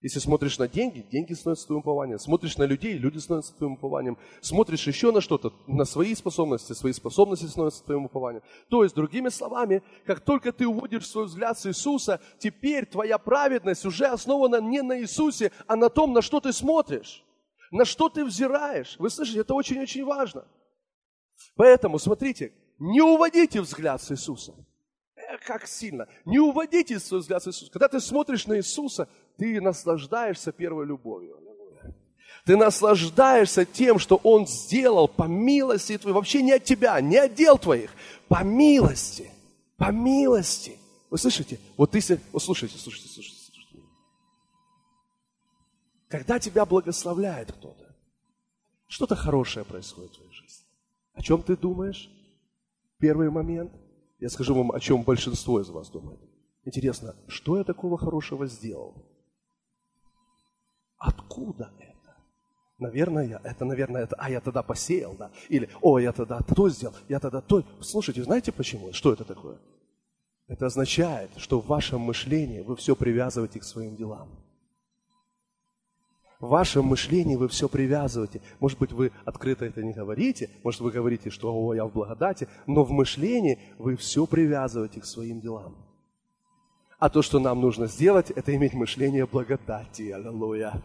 [0.00, 2.18] Если смотришь на деньги, деньги становятся твоим упованием.
[2.18, 4.16] Смотришь на людей, люди становятся твоим упованием.
[4.40, 8.42] Смотришь еще на что-то, на свои способности, свои способности становятся твоим упованием.
[8.70, 13.84] То есть, другими словами, как только ты уводишь свой взгляд с Иисуса, теперь твоя праведность
[13.84, 17.24] уже основана не на Иисусе, а на том, на что ты смотришь,
[17.70, 18.96] на что ты взираешь.
[18.98, 20.44] Вы слышите, это очень-очень важно.
[21.56, 24.54] Поэтому, смотрите, не уводите взгляд с Иисуса.
[25.16, 26.08] Э, как сильно.
[26.24, 27.70] Не уводите свой взгляд с Иисуса.
[27.72, 31.40] Когда ты смотришь на Иисуса, ты наслаждаешься первой любовью.
[32.44, 36.14] Ты наслаждаешься тем, что Он сделал по милости твоей.
[36.14, 37.90] Вообще не от тебя, не от дел твоих.
[38.28, 39.30] По милости.
[39.78, 40.78] По милости.
[41.10, 41.58] Вы слышите?
[41.76, 42.00] Вот ты...
[42.32, 43.44] Вот слушайте, слушайте, слушайте.
[46.08, 47.92] Когда тебя благословляет кто-то,
[48.86, 50.43] что-то хорошее происходит в твоей жизни.
[51.14, 52.10] О чем ты думаешь?
[52.98, 53.72] Первый момент.
[54.20, 56.20] Я скажу вам, о чем большинство из вас думает.
[56.64, 59.06] Интересно, что я такого хорошего сделал?
[60.98, 62.16] Откуда это?
[62.78, 65.30] Наверное, это, наверное, это, а я тогда посеял, да?
[65.48, 67.62] Или, о, я тогда то сделал, я тогда то.
[67.80, 68.92] Слушайте, знаете почему?
[68.92, 69.58] Что это такое?
[70.46, 74.43] Это означает, что в вашем мышлении вы все привязываете к своим делам.
[76.44, 78.42] В вашем мышлении вы все привязываете.
[78.60, 82.48] Может быть, вы открыто это не говорите, может, вы говорите, что «О, я в благодати»,
[82.66, 85.74] но в мышлении вы все привязываете к своим делам.
[86.98, 90.10] А то, что нам нужно сделать, это иметь мышление благодати.
[90.10, 90.82] Аллилуйя.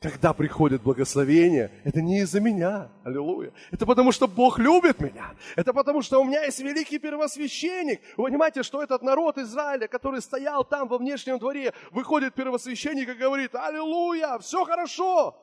[0.00, 3.52] Когда приходит благословение, это не из-за меня, аллилуйя.
[3.72, 5.34] Это потому, что Бог любит меня.
[5.56, 8.00] Это потому, что у меня есть великий первосвященник.
[8.16, 13.14] Вы понимаете, что этот народ Израиля, который стоял там во внешнем дворе, выходит первосвященник и
[13.14, 15.36] говорит, аллилуйя, все хорошо.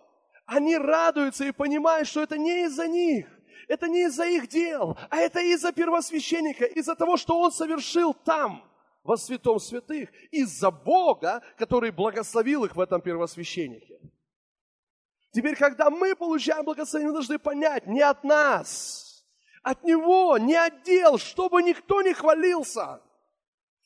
[0.45, 3.28] Они радуются и понимают, что это не из-за них.
[3.68, 8.64] Это не из-за их дел, а это из-за первосвященника, из-за того, что он совершил там,
[9.03, 13.99] во святом святых, из-за Бога, который благословил их в этом первосвященнике.
[15.36, 19.25] Теперь, когда мы получаем благословение, мы должны понять, не от нас,
[19.63, 23.01] от Него, не от дел, чтобы никто не хвалился.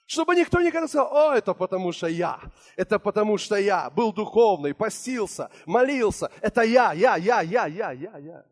[0.05, 2.39] Чтобы никто не сказал, о, это потому что я,
[2.75, 8.17] это потому что я был духовный, постился, молился, это я, я, я, я, я, я,
[8.19, 8.45] я.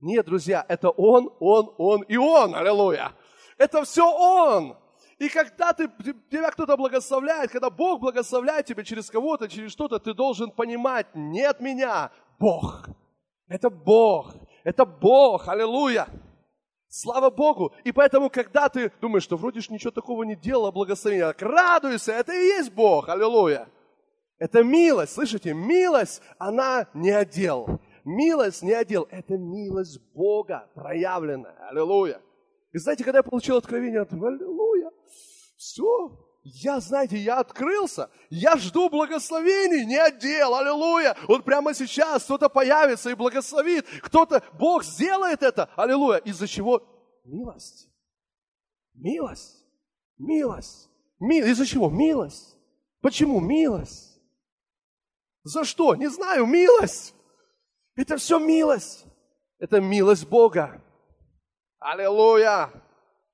[0.00, 3.12] Нет, друзья, это Он, Он, Он и Он, аллилуйя.
[3.58, 4.78] Это все Он.
[5.18, 5.90] И когда ты,
[6.30, 11.60] тебя кто-то благословляет, когда Бог благословляет тебя через кого-то, через что-то, ты должен понимать, нет
[11.60, 12.88] меня, Бог.
[13.48, 14.34] Это Бог.
[14.62, 15.48] Это Бог.
[15.48, 16.06] Аллилуйя.
[16.88, 17.74] Слава Богу.
[17.84, 21.42] И поэтому, когда ты думаешь, что вроде ж ничего такого не делал, а благословение, так
[21.42, 23.08] радуйся, это и есть Бог.
[23.08, 23.68] Аллилуйя.
[24.38, 25.14] Это милость.
[25.14, 27.80] Слышите, милость, она не отдел.
[28.04, 29.08] Милость не отдел.
[29.10, 31.68] Это милость Бога проявленная.
[31.68, 32.20] Аллилуйя.
[32.72, 34.90] И знаете, когда я получил откровение, думаю, аллилуйя,
[35.56, 41.16] все, я, знаете, я открылся, я жду благословений, не отдел, аллилуйя.
[41.26, 46.18] Вот прямо сейчас кто-то появится и благословит, кто-то, Бог сделает это, аллилуйя.
[46.18, 46.82] Из-за чего?
[47.24, 47.88] Милость.
[48.94, 49.64] Милость.
[50.18, 50.88] Милость.
[51.18, 51.52] Милость.
[51.52, 51.90] Из-за чего?
[51.90, 52.56] Милость.
[53.00, 54.20] Почему милость?
[55.42, 55.94] За что?
[55.94, 57.14] Не знаю, милость.
[57.94, 59.04] Это все милость.
[59.58, 60.82] Это милость Бога.
[61.80, 62.70] Аллилуйя!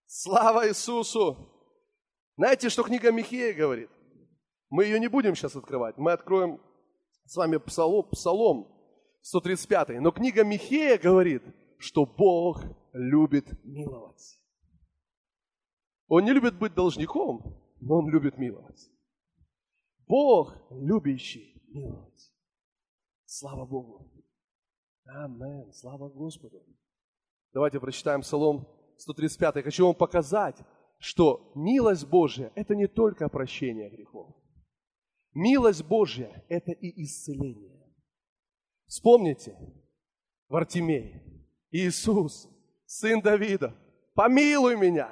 [0.07, 1.37] Слава Иисусу!
[2.37, 3.91] Знаете, что книга Михея говорит?
[4.69, 5.97] Мы ее не будем сейчас открывать.
[5.97, 6.61] Мы откроем
[7.25, 8.69] с вами псалом, псалом
[9.23, 10.01] 135.
[10.01, 11.43] Но книга Михея говорит,
[11.79, 14.39] что Бог любит миловать.
[16.09, 18.91] Он не любит быть должником, но Он любит миловать.
[20.07, 22.31] Бог, любящий миловать.
[23.25, 24.13] Слава Богу.
[25.07, 25.73] Амен.
[25.73, 26.63] Слава Господу.
[27.55, 28.67] Давайте прочитаем Псалом
[28.99, 29.57] 135.
[29.57, 30.57] Я хочу вам показать,
[30.99, 34.35] что милость Божья– это не только прощение грехов.
[35.35, 37.81] Милость Божья– это и исцеление.
[38.87, 39.57] Вспомните,
[40.49, 41.23] Вартимей,
[41.71, 42.49] Иисус,
[42.87, 43.73] сын Давида,
[44.15, 45.11] помилуй меня.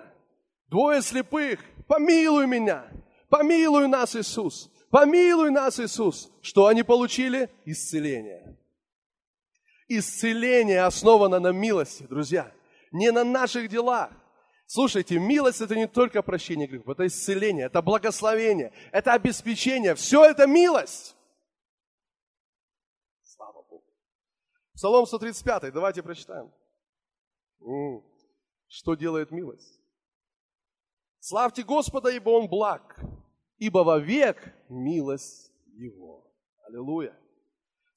[0.67, 2.91] Двое слепых, помилуй меня.
[3.29, 4.69] Помилуй нас, Иисус.
[4.91, 6.31] Помилуй нас, Иисус.
[6.43, 7.49] Что они получили?
[7.65, 8.59] Исцеление.
[9.99, 12.53] Исцеление основано на милости, друзья.
[12.93, 14.11] Не на наших делах.
[14.67, 19.95] Слушайте, милость это не только прощение грехов, это исцеление, это благословение, это обеспечение.
[19.95, 21.15] Все это милость.
[23.23, 23.85] Слава Богу.
[24.75, 26.51] Псалом 135, давайте прочитаем.
[28.67, 29.79] Что делает милость?
[31.19, 32.99] Славьте Господа, ибо Он благ,
[33.59, 36.33] ибо вовек милость Его.
[36.67, 37.15] Аллилуйя.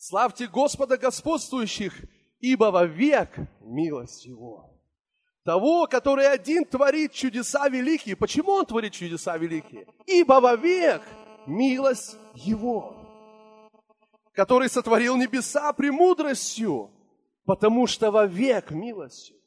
[0.07, 1.99] Славьте Господа господствующих,
[2.39, 3.29] ибо вовек
[3.61, 4.71] милость Его
[5.43, 8.15] того, который один творит чудеса великие.
[8.15, 9.87] Почему он творит чудеса великие?
[10.05, 11.01] Ибо вовек
[11.47, 12.95] милость его,
[14.33, 16.91] который сотворил небеса премудростью,
[17.45, 19.37] потому что вовек милостью.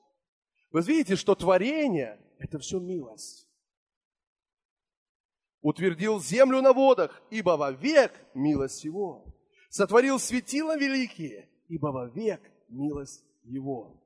[0.70, 3.48] Вы видите, что творение– это все милость.
[5.60, 9.37] Утвердил землю на водах, ибо вовек милость его.
[9.68, 13.98] Сотворил светила великие, ибо вовек милость его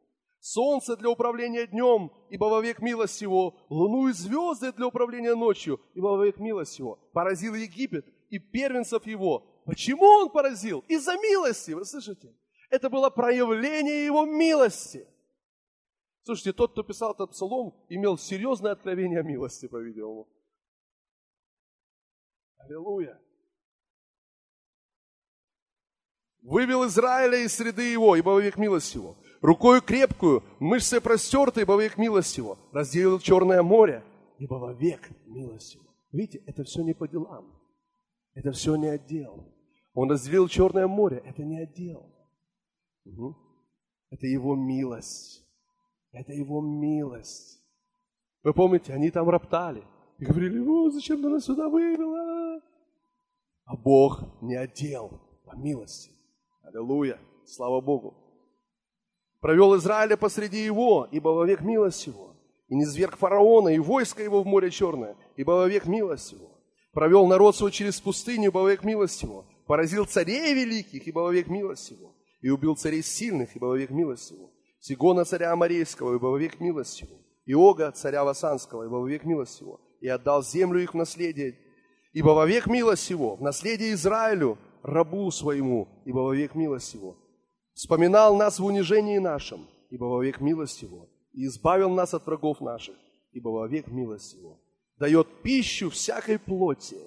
[0.42, 6.08] солнце для управления днем, ибо вовек милость его, луну и звезды для управления ночью, ибо
[6.08, 6.96] вовек милость его.
[7.12, 9.46] Поразил Египет и первенцев его.
[9.64, 10.84] Почему он поразил?
[10.88, 12.34] Из-за милости, вы слышите?
[12.70, 15.06] Это было проявление его милости.
[16.24, 20.28] Слушайте, тот, кто писал этот псалом, имел серьезное откровение о милости, по-видимому.
[22.58, 23.20] Аллилуйя.
[26.42, 31.98] Вывел Израиля из среды его, ибо вовек милость его рукою крепкую, мышцы простертые, ибо век
[31.98, 32.58] милость его.
[32.72, 34.02] Разделил Черное море,
[34.38, 35.84] ибо вовек милость его.
[36.12, 37.52] Видите, это все не по делам.
[38.34, 39.52] Это все не отдел.
[39.92, 42.08] Он разделил Черное море, это не отдел.
[43.04, 43.36] Угу.
[44.10, 45.44] Это его милость.
[46.12, 47.60] Это его милость.
[48.42, 49.82] Вы помните, они там роптали
[50.18, 52.60] и говорили, о, зачем ты нас сюда вывела?
[53.64, 56.10] А Бог не отдел по милости.
[56.62, 57.18] Аллилуйя.
[57.44, 58.22] Слава Богу
[59.42, 62.36] провел Израиля посреди его, ибо вовек милость его.
[62.68, 66.48] И не зверг фараона, и войско его в море черное, ибо вовек милость его.
[66.92, 69.44] Провел народ свой через пустыню, ибо вовек милость его.
[69.66, 72.14] Поразил царей великих, ибо вовек милость его.
[72.40, 74.50] И убил царей сильных, ибо вовек милость его.
[74.80, 77.18] Сигона царя Амарейского, ибо вовек милость его.
[77.44, 79.80] И Ога царя Васанского, ибо вовек милость его.
[80.00, 81.58] И отдал землю их в наследие,
[82.12, 83.36] ибо вовек милость его.
[83.36, 87.16] В наследие Израилю, рабу своему, ибо вовек милость его
[87.74, 92.96] вспоминал нас в унижении нашем, ибо вовек милость Его, и избавил нас от врагов наших,
[93.32, 94.60] ибо вовек милость Его.
[94.98, 96.98] Дает пищу всякой плоти,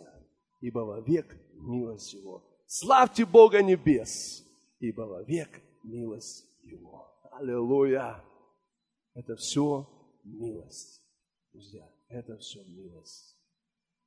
[0.61, 2.43] ибо вовек милость Его.
[2.67, 4.43] Славьте Бога небес,
[4.79, 5.49] ибо вовек
[5.83, 7.07] милость Его.
[7.31, 8.23] Аллилуйя!
[9.13, 9.87] Это все
[10.23, 11.01] милость.
[11.53, 13.37] Друзья, это все милость.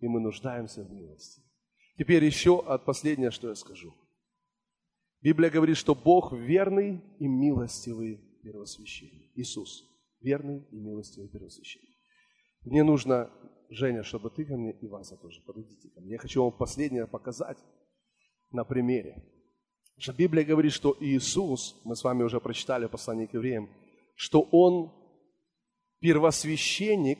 [0.00, 1.42] И мы нуждаемся в милости.
[1.98, 3.94] Теперь еще от последнее, что я скажу–
[5.20, 9.32] Библия говорит, что Бог верный и милостивый первосвященник.
[9.34, 9.84] Иисус
[10.20, 11.96] верный и милостивый первосвященник.
[12.62, 13.30] Мне нужно,
[13.68, 16.12] Женя, чтобы ты ко мне и Вася тоже подойдите ко мне.
[16.12, 17.58] Я хочу вам последнее показать
[18.50, 19.24] на примере.
[19.96, 23.68] Что Библия говорит, что Иисус, мы с вами уже прочитали послание к евреям,
[24.14, 24.92] что Он
[25.98, 27.18] первосвященник,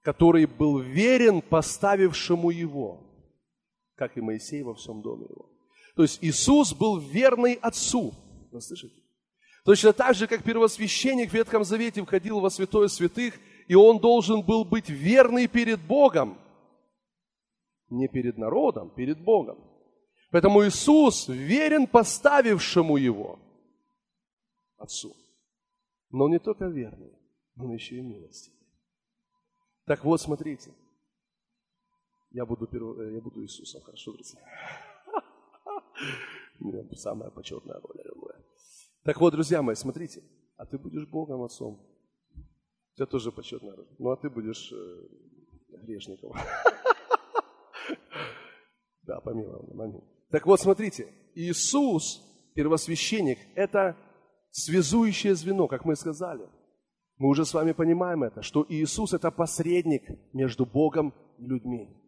[0.00, 3.06] который был верен поставившему Его,
[3.96, 5.50] как и Моисей во всем доме Его.
[5.96, 8.14] То есть Иисус был верный Отцу.
[8.52, 9.00] Вы слышите?
[9.64, 13.34] Точно так же, как первосвященник в Ветхом Завете входил во святое святых,
[13.66, 16.38] и он должен был быть верный перед Богом.
[17.88, 19.58] Не перед народом, перед Богом.
[20.30, 23.38] Поэтому Иисус верен поставившему его
[24.76, 25.16] Отцу.
[26.10, 27.12] Но не только верный,
[27.56, 28.58] но еще и милостивый.
[29.86, 30.72] Так вот, смотрите.
[32.36, 32.68] Я буду,
[33.14, 34.38] я буду Иисусом, хорошо, друзья?
[36.96, 38.44] Самая почетная роль, аллилуйя.
[39.04, 40.22] Так вот, друзья мои, смотрите,
[40.58, 41.80] а ты будешь Богом Отцом.
[42.34, 43.86] У тебя тоже почетная роль.
[43.98, 46.34] Ну, а ты будешь э, грешником.
[49.02, 50.02] Да, помилован, аминь.
[50.30, 52.20] Так вот, смотрите, Иисус,
[52.54, 53.96] первосвященник, это
[54.50, 56.48] связующее звено, как мы сказали.
[57.16, 60.02] Мы уже с вами понимаем это, что Иисус это посредник
[60.34, 62.05] между Богом и людьми.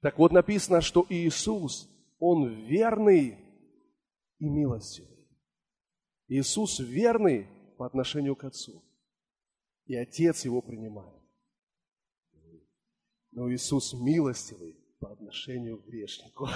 [0.00, 1.88] Так вот написано, что Иисус,
[2.18, 3.38] Он верный
[4.38, 5.28] и милостивый.
[6.28, 7.46] Иисус верный
[7.76, 8.82] по отношению к Отцу.
[9.86, 11.20] И Отец Его принимает.
[13.32, 16.48] Но Иисус милостивый по отношению к грешнику.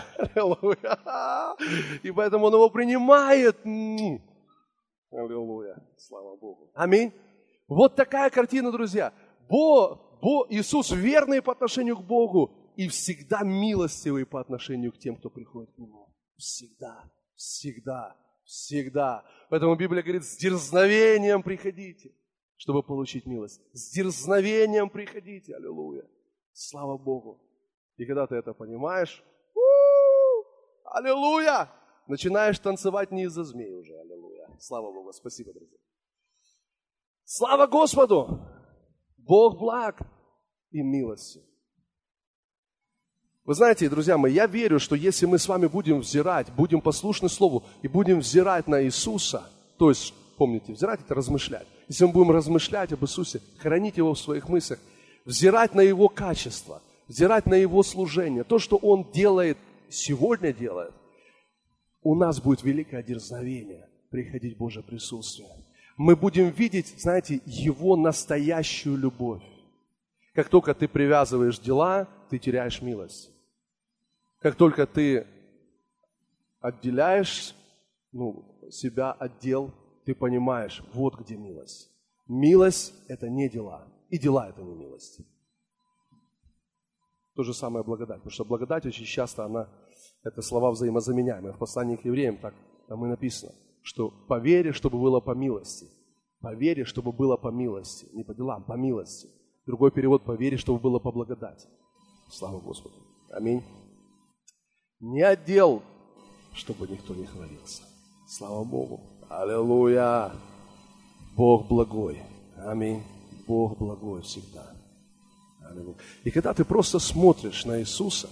[2.02, 3.58] И поэтому Он его принимает.
[5.10, 5.86] Аллилуйя.
[5.98, 6.70] Слава Богу.
[6.74, 7.12] Аминь.
[7.68, 9.12] Вот такая картина, друзья.
[9.48, 15.16] Бо, Бо, Иисус верный по отношению к Богу и всегда милостивый по отношению к тем,
[15.16, 16.14] кто приходит к Нему.
[16.36, 19.24] Всегда, всегда, всегда.
[19.50, 22.14] Поэтому Библия говорит, с дерзновением приходите,
[22.56, 23.60] чтобы получить милость.
[23.72, 25.54] С дерзновением приходите.
[25.54, 26.08] Аллилуйя.
[26.52, 27.40] Слава Богу.
[27.96, 29.24] И когда ты это понимаешь,
[30.84, 31.70] аллилуйя,
[32.06, 34.48] начинаешь танцевать не из-за змей уже, аллилуйя.
[34.58, 35.78] Слава Богу, спасибо, друзья.
[37.24, 38.40] Слава Господу!
[39.16, 40.00] Бог благ
[40.70, 41.42] и милостив.
[43.44, 47.28] Вы знаете, друзья мои, я верю, что если мы с вами будем взирать, будем послушны
[47.28, 51.66] Слову и будем взирать на Иисуса, то есть, помните, взирать– это размышлять.
[51.88, 54.78] Если мы будем размышлять об Иисусе, хранить Его в своих мыслях,
[55.26, 59.58] взирать на Его качество, взирать на Его служение, то, что Он делает,
[59.90, 60.94] сегодня делает,
[62.02, 65.48] у нас будет великое дерзновение приходить в Божье присутствие
[65.96, 69.42] мы будем видеть, знаете, Его настоящую любовь.
[70.34, 73.30] Как только ты привязываешь дела, ты теряешь милость.
[74.44, 75.26] Как только ты
[76.60, 77.54] отделяешь
[78.12, 79.72] ну, себя от дел,
[80.04, 81.90] ты понимаешь, вот где милость.
[82.28, 85.22] Милость– это не дела, и дела– это не милость.
[87.34, 89.66] То же самое благодать, потому что благодать очень часто, она,
[90.22, 91.54] это слова взаимозаменяемые.
[91.54, 92.52] В послании к евреям так
[92.86, 95.86] там и написано– что по вере, чтобы было по милости.
[96.42, 98.08] По вере, чтобы было по милости.
[98.12, 99.28] Не по делам, по милости.
[99.64, 101.66] Другой перевод по вере, чтобы было по благодати.
[102.30, 102.96] Слава Господу.
[103.30, 103.62] Аминь.
[105.04, 105.82] Не отдел,
[106.54, 107.82] чтобы никто не хвалился.
[108.26, 109.00] Слава Богу.
[109.28, 110.32] Аллилуйя.
[111.36, 112.22] Бог благой.
[112.56, 113.02] Аминь.
[113.46, 114.66] Бог благой всегда.
[115.68, 115.96] Аллилуйя.
[116.24, 118.30] И когда ты просто смотришь на Иисуса,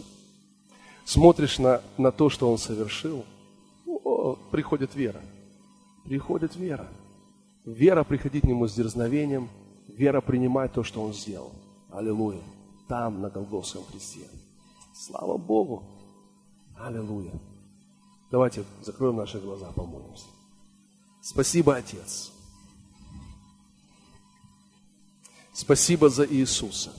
[1.05, 3.25] смотришь на, на то, что Он совершил,
[3.87, 5.21] о, приходит вера
[6.05, 6.89] приходит вера.
[7.65, 9.49] Вера приходить к Нему с дерзновением,
[9.89, 11.53] вера принимать то, что Он сделал.
[11.91, 12.43] Аллилуйя.
[12.89, 14.27] Там, на Голгофском кресте.
[14.95, 16.02] Слава Богу.
[16.83, 17.33] Аллилуйя.
[18.31, 20.27] Давайте закроем наши глаза, помолимся.
[21.23, 22.33] Спасибо, Отец.
[25.53, 26.93] Спасибо за Иисуса.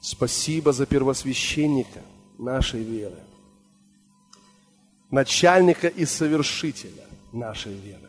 [0.00, 2.02] Спасибо за первосвященника
[2.38, 3.22] нашей веры
[5.10, 8.08] начальника и совершителя нашей веры.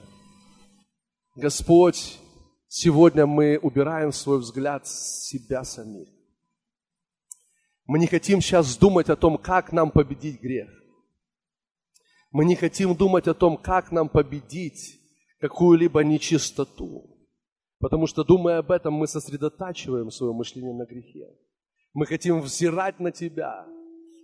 [1.36, 2.20] Господь,
[2.68, 6.10] сегодня мы убираем свой взгляд с себя самих.
[7.88, 10.70] Мы не хотим сейчас думать о том, как нам победить грех.
[12.32, 15.00] Мы не хотим думать о том, как нам победить
[15.40, 17.18] какую-либо нечистоту.
[17.80, 21.30] Потому что, думая об этом, мы сосредотачиваем свое мышление на грехе.
[21.94, 23.66] Мы хотим взирать на Тебя,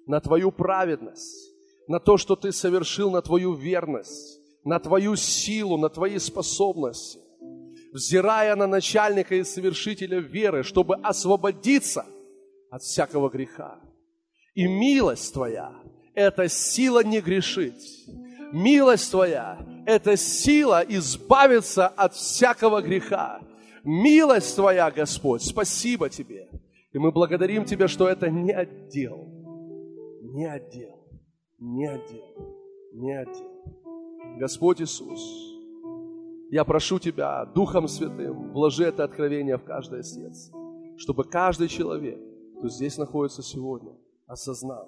[0.07, 1.53] на Твою праведность,
[1.87, 7.19] на то, что ты совершил, на твою верность, на твою силу, на твои способности,
[7.93, 12.05] взирая на начальника и совершителя веры, чтобы освободиться
[12.73, 13.79] от всякого греха.
[14.55, 15.71] И милость твоя–
[16.15, 18.07] это сила не грешить.
[18.51, 23.41] Милость твоя– это сила избавиться от всякого греха.
[23.83, 26.49] Милость твоя, Господь, спасибо тебе.
[26.93, 29.27] И мы благодарим Тебя, что это не отдел,
[30.21, 31.03] не отдел
[31.63, 32.25] не один,
[32.93, 34.37] не один.
[34.37, 35.21] Господь Иисус,
[36.51, 40.51] я прошу Тебя, Духом Святым, вложи это откровение в каждое сердце,
[40.97, 42.19] чтобы каждый человек,
[42.63, 43.91] кто здесь находится сегодня,
[44.25, 44.87] осознал,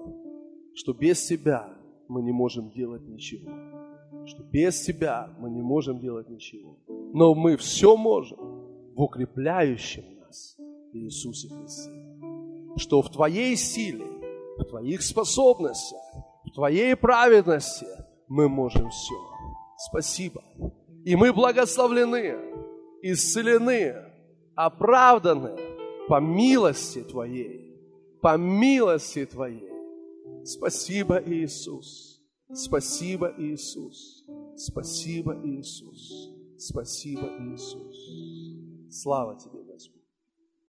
[0.75, 1.67] что без Тебя
[2.07, 3.51] мы не можем делать ничего.
[4.25, 6.77] Что без Тебя мы не можем делать ничего.
[6.87, 8.39] Но мы все можем
[8.95, 10.55] в укрепляющем нас
[10.93, 11.91] Иисусе Христе.
[12.77, 14.07] Что в Твоей силе,
[14.57, 15.99] в Твоих способностях,
[16.45, 17.87] в Твоей праведности
[18.29, 19.15] мы можем все.
[19.89, 20.41] Спасибо.
[21.03, 22.37] И мы благословлены,
[23.01, 23.95] исцелены,
[24.55, 25.57] оправданы
[26.07, 27.64] по милости Твоей.
[28.25, 29.69] По милости Твоей.
[30.43, 32.19] Спасибо, Иисус.
[32.51, 34.25] Спасибо, Иисус.
[34.57, 36.31] Спасибо, Иисус.
[36.57, 37.95] Спасибо, Иисус.
[38.89, 39.64] Слава Тебе.